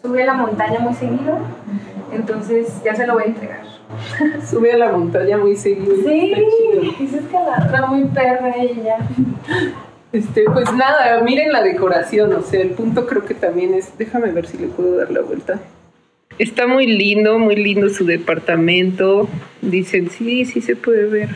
[0.00, 1.38] sube a la montaña muy seguido.
[2.12, 3.66] Entonces ya se lo voy a entregar.
[4.48, 5.94] Sube a la montaña muy seguido.
[6.04, 6.34] Sí,
[7.00, 8.98] es escalada muy perra ella.
[10.12, 14.30] Este, pues nada, miren la decoración, o sea, el punto creo que también es, déjame
[14.30, 15.60] ver si le puedo dar la vuelta.
[16.38, 19.28] Está muy lindo, muy lindo su departamento.
[19.62, 21.30] Dicen, sí, sí se puede ver.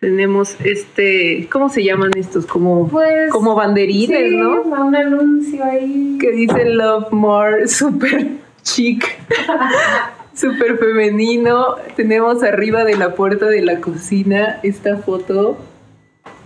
[0.00, 2.46] Tenemos este, ¿cómo se llaman estos?
[2.46, 4.62] Como, pues, como banderines, sí, ¿no?
[4.62, 6.16] Un anuncio ahí.
[6.20, 9.18] Que dice Love More, super chic,
[10.34, 11.76] super femenino.
[11.96, 15.58] Tenemos arriba de la puerta de la cocina esta foto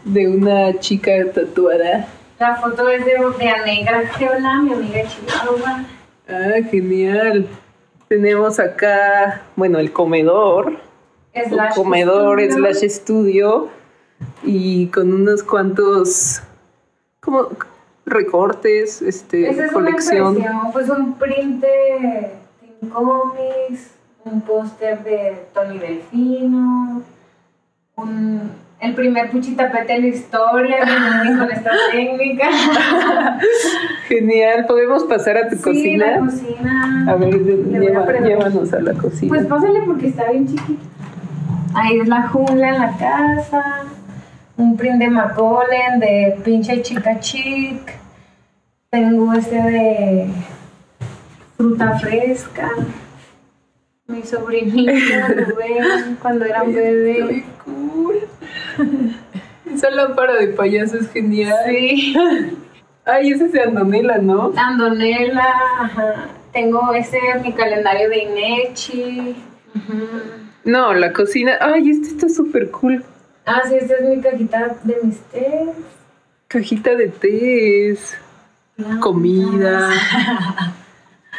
[0.05, 2.09] de una chica tatuada.
[2.39, 5.85] La foto es de, de Anegra Geola, mi amiga Chihuahua.
[6.29, 7.47] Ah, genial.
[8.09, 10.79] Tenemos acá, bueno, el comedor.
[11.35, 12.59] Slash comedor estudio.
[12.59, 13.69] slash estudio
[14.43, 16.43] y con unos cuantos
[17.21, 17.49] como
[18.07, 20.37] recortes, este, Esa es colección.
[20.37, 22.31] una pues un print de
[22.61, 23.91] Teen Comics,
[24.25, 27.03] un póster de Tony Delfino,
[27.97, 28.51] un,
[28.81, 30.77] el primer puchitapete de la historia
[31.39, 32.49] con, esta técnica.
[34.09, 36.07] Genial, podemos pasar a tu Sí, cocina.
[36.13, 37.07] la cocina.
[37.09, 38.23] A ver, a lleva- preguntar.
[38.25, 39.29] llévanos a la cocina.
[39.29, 40.83] Pues pásale porque está bien chiquita.
[41.75, 43.85] Ahí es la jungla en la casa.
[44.57, 47.93] Un print de Macaulay, de pinche chica chic.
[48.91, 50.29] Tengo este de
[51.57, 52.69] fruta fresca.
[54.09, 54.93] Mi sobrinito
[55.29, 57.45] Rubén, cuando era un bebé.
[57.65, 58.17] cool.
[59.75, 61.57] Esa lámpara de payaso es genial.
[61.67, 62.15] Sí,
[63.05, 64.53] Ay, ese es de Andonela, ¿no?
[64.57, 65.47] Andonela.
[65.81, 66.29] ajá.
[66.53, 69.35] Tengo ese, mi calendario de Inechi.
[70.65, 71.57] No, la cocina.
[71.61, 73.03] Ay, este está súper cool.
[73.47, 75.69] Ah, sí, esta es mi cajita de mis tés.
[76.49, 78.17] Cajita de tés,
[79.01, 79.91] comida.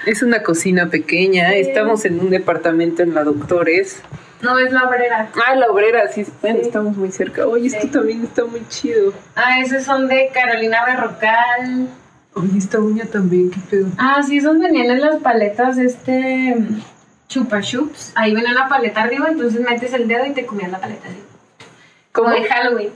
[0.06, 1.50] Es una cocina pequeña.
[1.52, 1.56] Sí.
[1.60, 4.02] Estamos en un departamento en la Doctores.
[4.42, 5.30] No es la obrera.
[5.48, 6.26] Ah, la obrera, sí.
[6.42, 6.66] Bueno, Sí.
[6.66, 7.48] estamos muy cerca.
[7.48, 7.78] Oye, Sí.
[7.78, 9.14] esto también está muy chido.
[9.36, 11.88] Ah, esos son de Carolina Berrocal.
[12.34, 13.88] Oye, esta uña también, qué pedo.
[13.98, 16.58] Ah, sí, esos venían en las paletas, este.
[17.30, 18.12] Chupa chups.
[18.16, 21.20] Ahí venía una paleta arriba, entonces metes el dedo y te comías la paleta así.
[22.14, 22.92] Como de Halloween.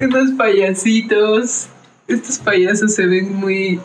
[0.00, 1.68] Unos payasitos.
[2.06, 3.80] Estos payasos se ven muy.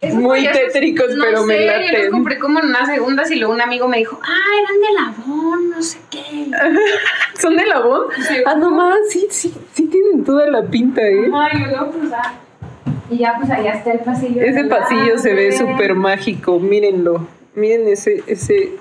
[0.00, 2.02] Esos Muy payasos, tétricos, no pero me sé, Yo laten.
[2.02, 4.92] los compré como en unas segundas y luego un amigo me dijo, ah, eran de
[4.92, 6.50] Labón, no sé qué.
[7.40, 8.02] ¿Son de Labón?
[8.28, 8.36] Sí.
[8.44, 11.30] Ah, no más, sí, sí, sí tienen toda la pinta, ¿eh?
[11.34, 12.34] Ay, yo luego, pues, ah.
[13.10, 14.42] Y ya, pues allá está el pasillo.
[14.42, 17.26] Ese pasillo se ve súper mágico, mírenlo.
[17.54, 18.72] Miren ese, ese,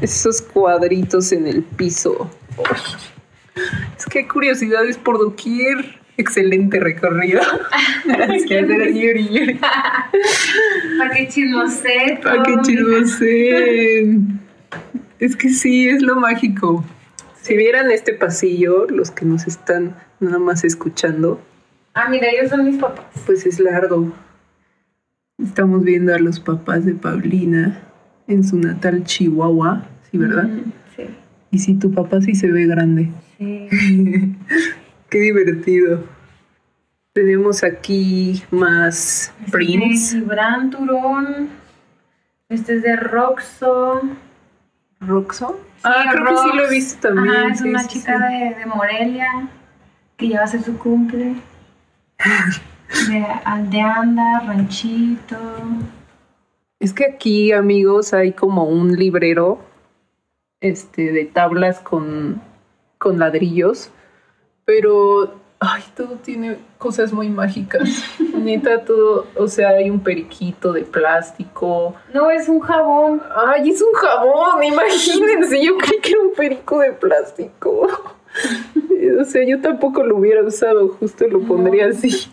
[0.00, 2.30] esos cuadritos en el piso.
[2.58, 2.64] Uy.
[3.98, 5.96] Es que hay curiosidades por doquier.
[6.18, 7.42] Excelente recorrido.
[8.06, 9.54] Gracias, era Yuri, Yuri.
[10.98, 12.18] Para que chismosé.
[12.22, 14.40] Para que chismoseen.
[15.18, 16.84] Es que sí, es lo mágico.
[17.42, 21.40] Si vieran este pasillo, los que nos están nada más escuchando,
[21.94, 23.06] Ah, mira, ellos son mis papás.
[23.24, 24.12] pues es largo.
[25.42, 27.80] Estamos viendo a los papás de Paulina
[28.28, 30.48] en su natal Chihuahua, ¿sí, verdad?
[30.96, 31.04] Sí.
[31.50, 33.10] Y si tu papá sí se ve grande.
[33.38, 33.68] Sí.
[35.10, 36.04] Qué divertido.
[37.12, 39.82] Tenemos aquí más prints.
[39.82, 41.48] Este es de Gibran Turón.
[42.48, 44.02] Este es de Roxo.
[45.00, 45.60] ¿Roxo?
[45.76, 47.34] Sí, ah, creo que sí lo he visto también.
[47.34, 48.18] Ajá, es sí, una sí, chica.
[48.18, 49.48] De, de Morelia
[50.16, 51.36] que ya va a ser su cumple.
[53.08, 55.36] De Aldeanda, Ranchito.
[56.78, 59.58] Es que aquí, amigos, hay como un librero
[60.60, 62.42] este, de tablas con,
[62.98, 63.90] con ladrillos,
[64.64, 67.88] pero ay, todo tiene cosas muy mágicas.
[68.36, 71.94] Neta, todo, o sea, hay un periquito de plástico.
[72.12, 73.22] No, es un jabón.
[73.34, 77.88] Ay, es un jabón, imagínense, yo creí que era un perico de plástico.
[79.18, 82.28] O sea, yo tampoco lo hubiera usado, justo lo pondría así.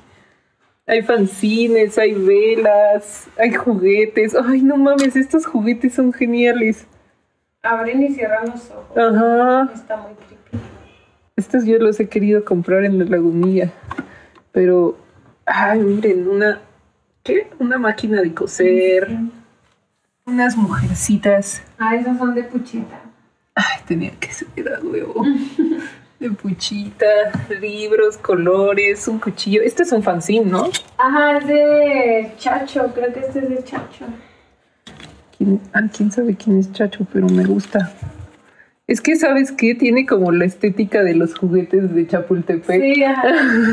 [0.86, 4.36] Hay fanzines, hay velas, hay juguetes.
[4.36, 6.86] Ay, no mames, estos juguetes son geniales.
[7.62, 8.98] Abren y cierran los ojos.
[8.98, 9.72] Ajá.
[9.74, 10.66] Está muy creepy.
[11.38, 13.72] Estos yo los he querido comprar en la lagunilla.
[14.52, 14.98] Pero,
[15.46, 16.60] ay, miren, una.
[17.24, 17.48] ¿Qué?
[17.60, 19.08] Una máquina de coser.
[20.26, 21.64] Unas mujercitas.
[21.80, 23.00] Ah, esos son de puchita.
[23.56, 25.24] Ay, tenía que ser a huevo.
[26.24, 27.06] De puchita,
[27.60, 29.62] libros, colores, un cuchillo.
[29.62, 30.70] Este es un fanzine, ¿no?
[30.98, 32.94] Ajá, es de Chacho.
[32.96, 34.06] Creo que este es de Chacho.
[35.38, 37.92] ¿Quién, ah, quién sabe quién es Chacho, pero me gusta.
[38.88, 39.76] Es que, ¿sabes qué?
[39.76, 42.82] Tiene como la estética de los juguetes de Chapultepec.
[42.82, 43.28] Sí, ajá.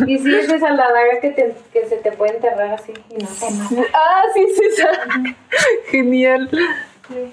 [0.09, 3.23] Y sí, es esa la daga que, te, que se te puede enterrar así y
[3.23, 3.89] no te mata.
[3.95, 4.89] Ah, sí, es esa.
[5.87, 6.51] Genial.
[6.51, 7.33] Sí.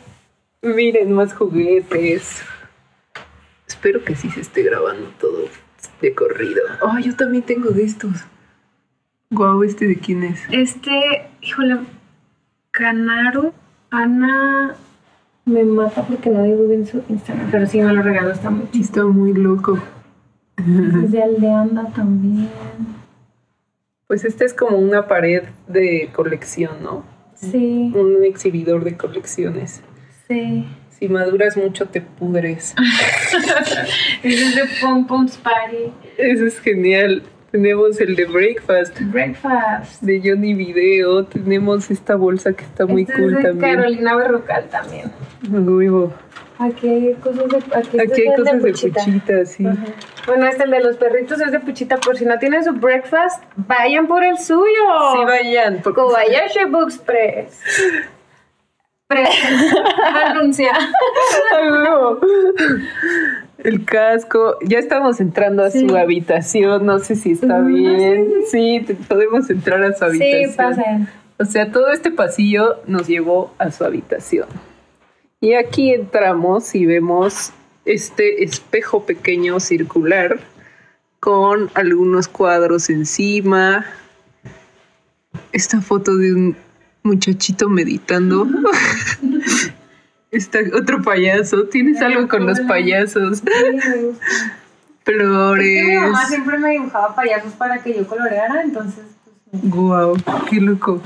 [0.61, 2.43] Miren, más juguetes.
[3.68, 5.39] Espero que sí se esté grabando todo
[6.01, 6.61] de corrido.
[6.82, 8.26] Ay, yo también tengo de estos.
[9.30, 10.39] Guau, ¿este de quién es?
[10.51, 11.80] Este, híjole,
[12.72, 13.53] Canaro,
[13.89, 14.76] Ana,
[15.45, 18.68] me mata porque no digo bien su Instagram, pero sí me lo regaló, está muy
[18.72, 19.78] Sí, Está muy loco.
[20.57, 22.49] Es de Aldeanda también.
[24.07, 27.03] Pues esta es como una pared de colección, ¿no?
[27.36, 29.82] Sí, Un exhibidor de colecciones.
[30.28, 30.65] sí.
[30.97, 32.73] Si maduras mucho te pudres.
[34.23, 35.91] Ese es de Pom Pom's Party.
[36.17, 37.21] Eso es genial.
[37.51, 40.01] Tenemos el de Breakfast Breakfast.
[40.01, 41.23] de Johnny Video.
[41.25, 43.75] Tenemos esta bolsa que está muy este cool es de también.
[43.75, 45.11] Carolina Berrocal también.
[45.49, 46.13] Huevo.
[46.59, 49.03] Aquí hay cosas de, aquí, Aquí hay cosas de Puchita.
[49.05, 49.63] puchita, sí.
[50.25, 51.97] Bueno, este el de los perritos es de Puchita.
[51.97, 54.65] Por si no tienen su breakfast, vayan por el suyo.
[55.13, 55.81] Sí, vayan.
[55.83, 57.61] por- Kobayashi Books Press.
[60.27, 60.71] Anuncia.
[63.63, 64.57] El casco.
[64.63, 65.87] Ya estamos entrando a Sí.
[65.87, 66.85] su habitación.
[66.85, 68.27] No sé si está Mm, bien.
[68.49, 70.51] Sí, podemos entrar a su habitación.
[70.51, 71.09] Sí, pasen.
[71.39, 74.47] O sea, todo este pasillo nos llevó a su habitación.
[75.39, 77.51] Y aquí entramos y vemos
[77.85, 80.39] este espejo pequeño circular
[81.19, 83.85] con algunos cuadros encima.
[85.51, 86.57] Esta foto de un
[87.07, 88.47] muchachito meditando.
[90.31, 91.65] Está otro payaso.
[91.65, 93.41] ¿Tienes algo con los payasos?
[93.41, 93.51] Gusta.
[93.59, 94.15] Es
[95.03, 95.85] Flores.
[95.85, 99.05] que mi mamá siempre me dibujaba payasos para que yo coloreara, entonces,
[99.49, 99.63] pues.
[99.63, 100.17] Guau,
[100.49, 101.01] qué loco.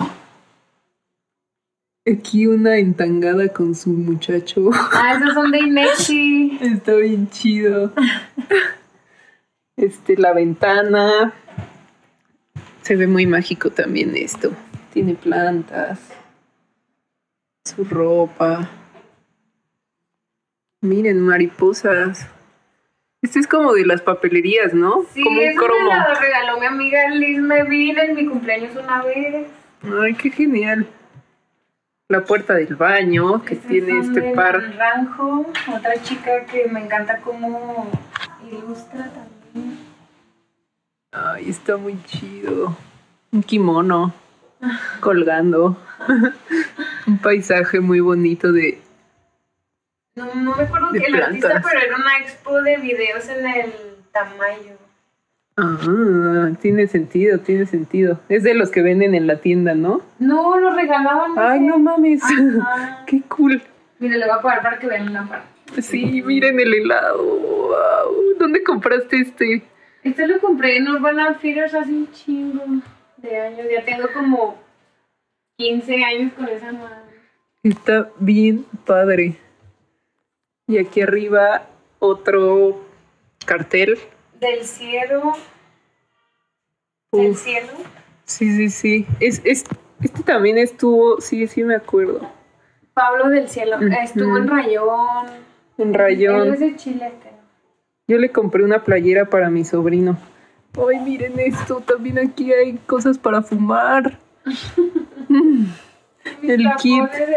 [2.12, 4.72] Aquí una entangada con su muchacho.
[4.92, 6.58] Ah, esos son de Inechi.
[6.62, 7.94] Está bien chido.
[9.78, 11.34] Este, la ventana.
[12.82, 14.52] Se ve muy mágico también esto.
[14.92, 16.00] Tiene plantas.
[17.64, 18.70] Su ropa.
[20.82, 22.28] Miren, mariposas.
[23.22, 25.06] Este es como de las papelerías, ¿no?
[25.14, 25.92] Sí, como un me cromo.
[25.94, 29.48] lo regaló mi amiga Liz Mevin en mi cumpleaños una vez.
[29.84, 30.88] Ay, qué genial.
[32.10, 34.62] La puerta del baño que tiene este par.
[34.62, 37.90] Naranjo, otra chica que me encanta cómo
[38.46, 39.80] ilustra también.
[41.14, 42.76] Ay, está muy chido.
[43.32, 44.14] Un kimono
[45.00, 45.78] colgando.
[47.08, 48.80] Un paisaje muy bonito de.
[50.16, 53.72] No, no me acuerdo que el artista, pero era una expo de videos en el
[54.12, 54.78] Tamayo.
[55.58, 58.20] Ah, tiene sentido, tiene sentido.
[58.28, 60.02] Es de los que venden en la tienda, ¿no?
[60.20, 61.32] No, lo regalaban.
[61.38, 62.22] Ay, no mames.
[62.24, 63.04] Ajá.
[63.08, 63.62] Qué cool.
[64.00, 65.82] Mira, le voy a pagar para que vean una parte.
[65.82, 67.24] Sí, miren el helado.
[67.24, 68.38] Wow.
[68.38, 69.64] ¿Dónde compraste este?
[70.04, 72.64] Este lo compré en Urban Outfitters hace un chingo
[73.22, 73.68] de años.
[73.72, 74.56] Ya tengo como
[75.58, 77.12] 15 años con esa madre.
[77.64, 79.36] Está bien padre.
[80.68, 81.68] Y aquí arriba
[82.00, 82.82] otro
[83.46, 83.98] cartel.
[84.40, 85.34] Del cielo.
[87.12, 87.74] Del cielo.
[88.26, 89.08] Sí, sí, sí.
[89.20, 89.66] Es, es,
[90.02, 92.22] este también estuvo, sí, sí me acuerdo.
[92.94, 93.78] Pablo del cielo.
[93.80, 95.28] Estuvo en Rayón.
[95.78, 96.54] En Él rayón.
[96.54, 97.08] es de Chile.
[97.08, 97.32] este.
[98.08, 100.18] Yo le compré una playera para mi sobrino.
[100.78, 104.18] Ay, miren esto, también aquí hay cosas para fumar.
[106.44, 107.04] El kit.
[107.12, 107.36] de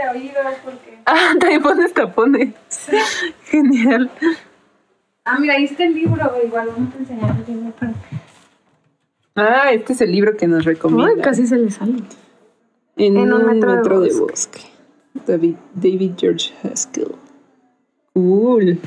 [0.65, 0.95] porque...
[1.07, 2.55] Ah, también pones tapones.
[3.45, 4.11] Genial.
[5.25, 6.33] Ah, mira, ahí está el libro.
[6.45, 7.73] Igual vamos a enseñar el libro.
[7.73, 7.93] para-
[9.37, 11.35] Ah, este es el libro que nos recomienda.
[11.35, 12.03] se le sale.
[12.97, 14.61] En, En un, un metro, de, bosque.
[15.27, 17.15] David, David George Haskell.
[18.15, 18.79] Cool.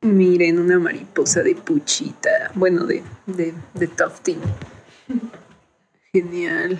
[0.00, 2.52] Miren, una mariposa de puchita.
[2.54, 4.38] Bueno, de, de, de tufting.
[6.12, 6.78] Genial.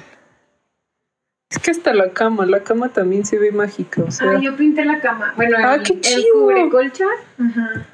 [1.50, 4.02] Es que hasta la cama, la cama también se ve mágica.
[4.02, 5.32] O sea, Ah, yo pinté la cama.
[5.36, 6.22] Bueno, Ah, el, qué chido.
[6.34, 7.06] cubre colcha.
[7.38, 7.86] Ajá.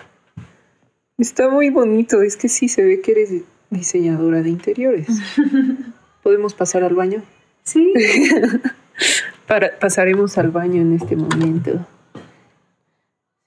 [1.18, 2.20] está muy bonito.
[2.22, 3.30] Es que sí, se ve que eres
[3.70, 5.06] diseñadora de interiores.
[6.22, 7.22] ¿Podemos pasar al baño?
[7.62, 7.92] Sí.
[9.46, 11.86] Para, pasaremos al baño en este momento.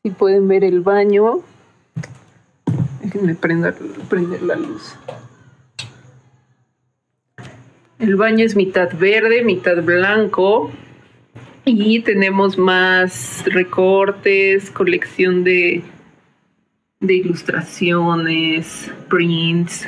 [0.03, 1.41] Si pueden ver el baño,
[3.17, 3.75] déjenme prender,
[4.09, 4.95] prender la luz.
[7.99, 10.71] El baño es mitad verde, mitad blanco.
[11.65, 15.83] Y tenemos más recortes, colección de,
[16.99, 19.87] de ilustraciones, prints,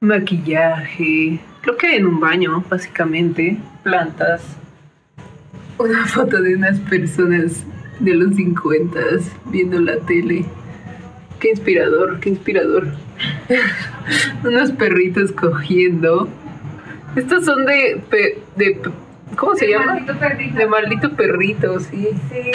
[0.00, 1.40] maquillaje.
[1.64, 3.58] Lo que en un baño, básicamente.
[3.82, 4.42] Plantas.
[5.78, 7.64] Una foto de unas personas
[7.98, 9.00] de los 50
[9.46, 10.44] viendo la tele.
[11.40, 12.88] Qué inspirador, qué inspirador.
[14.44, 16.28] Unos perritos cogiendo.
[17.16, 18.78] Estos son de, pe- de
[19.36, 19.86] ¿cómo se llama?
[19.94, 20.56] maldito perrito.
[20.58, 22.08] De maldito perrito, sí.
[22.32, 22.50] Sí.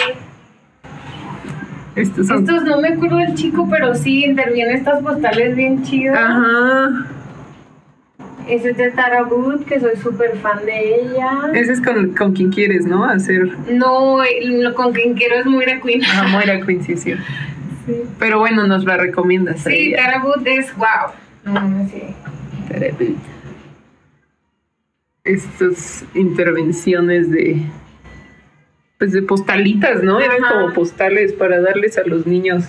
[1.96, 2.40] Estos son.
[2.40, 6.18] Estos no me acuerdo del chico, pero sí interviene estas postales bien chidas.
[6.18, 7.06] Ajá.
[8.48, 11.30] Ese es de Tara Wood, que soy súper fan de ella.
[11.54, 13.04] Ese es con, con quien quieres, ¿no?
[13.04, 13.56] Hacer.
[13.72, 16.02] No, lo con quien quiero es Moira Queen.
[16.12, 17.14] Ah, Moira Queen, sí, sí.
[17.86, 19.60] Sí, Pero bueno, nos la recomiendas.
[19.60, 19.96] sí ella.
[19.98, 21.12] Tara Wood es wow.
[21.44, 21.88] No.
[25.24, 27.62] Estas intervenciones de.
[28.98, 30.20] Pues de postalitas, ¿no?
[30.20, 32.64] Eran como postales para darles a los niños.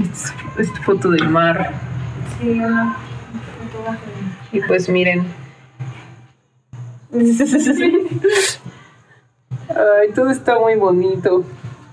[0.00, 1.72] Esta esta foto del mar.
[2.40, 2.96] Sí, una.
[4.52, 5.24] Y pues miren.
[9.68, 11.44] Ay, todo está muy bonito.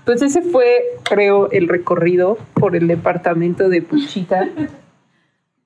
[0.08, 4.48] Pues ese fue, creo, el recorrido por el departamento de Puchita.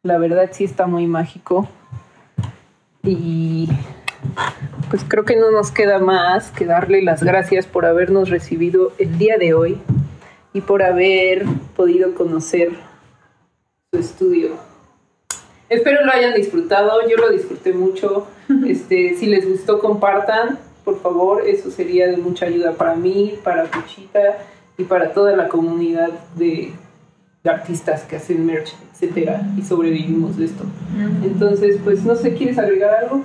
[0.02, 1.68] La verdad sí está muy mágico.
[3.04, 3.68] Y
[4.90, 9.16] pues creo que no nos queda más que darle las gracias por habernos recibido el
[9.16, 9.78] día de hoy
[10.52, 11.44] y por haber
[11.76, 12.72] podido conocer
[13.92, 14.56] su estudio.
[15.68, 18.26] Espero lo hayan disfrutado, yo lo disfruté mucho.
[18.66, 23.64] Este, si les gustó, compartan, por favor, eso sería de mucha ayuda para mí, para
[23.64, 24.38] Puchita
[24.76, 26.72] y para toda la comunidad de,
[27.42, 30.64] de artistas que hacen merch, etcétera, y sobrevivimos de esto.
[31.24, 33.24] Entonces, pues no sé, ¿quieres agregar algo?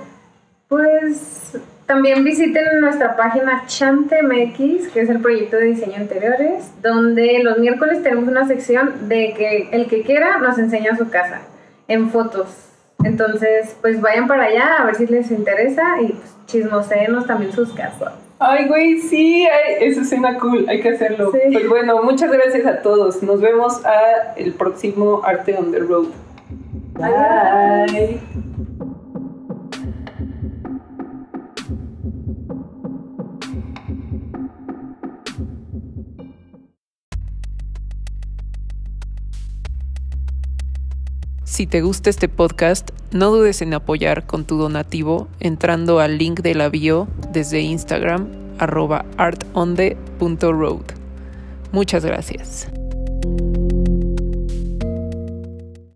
[0.68, 7.58] Pues también visiten nuestra página ChanteMX, que es el proyecto de diseño interiores, donde los
[7.58, 11.40] miércoles tenemos una sección de que el que quiera nos enseña su casa
[11.88, 12.67] en fotos.
[13.04, 17.72] Entonces, pues vayan para allá a ver si les interesa y pues, chismoseenos también sus
[17.72, 18.12] casas.
[18.40, 21.32] Ay, güey, sí, ay, eso suena cool, hay que hacerlo.
[21.32, 21.38] Sí.
[21.52, 23.22] Pues bueno, muchas gracias a todos.
[23.22, 26.08] Nos vemos a el próximo Arte on the Road.
[26.94, 28.20] Bye.
[41.58, 46.38] Si te gusta este podcast, no dudes en apoyar con tu donativo entrando al link
[46.38, 48.28] de la bio desde Instagram
[48.60, 50.82] arroba artonde.road.
[51.72, 52.68] Muchas gracias.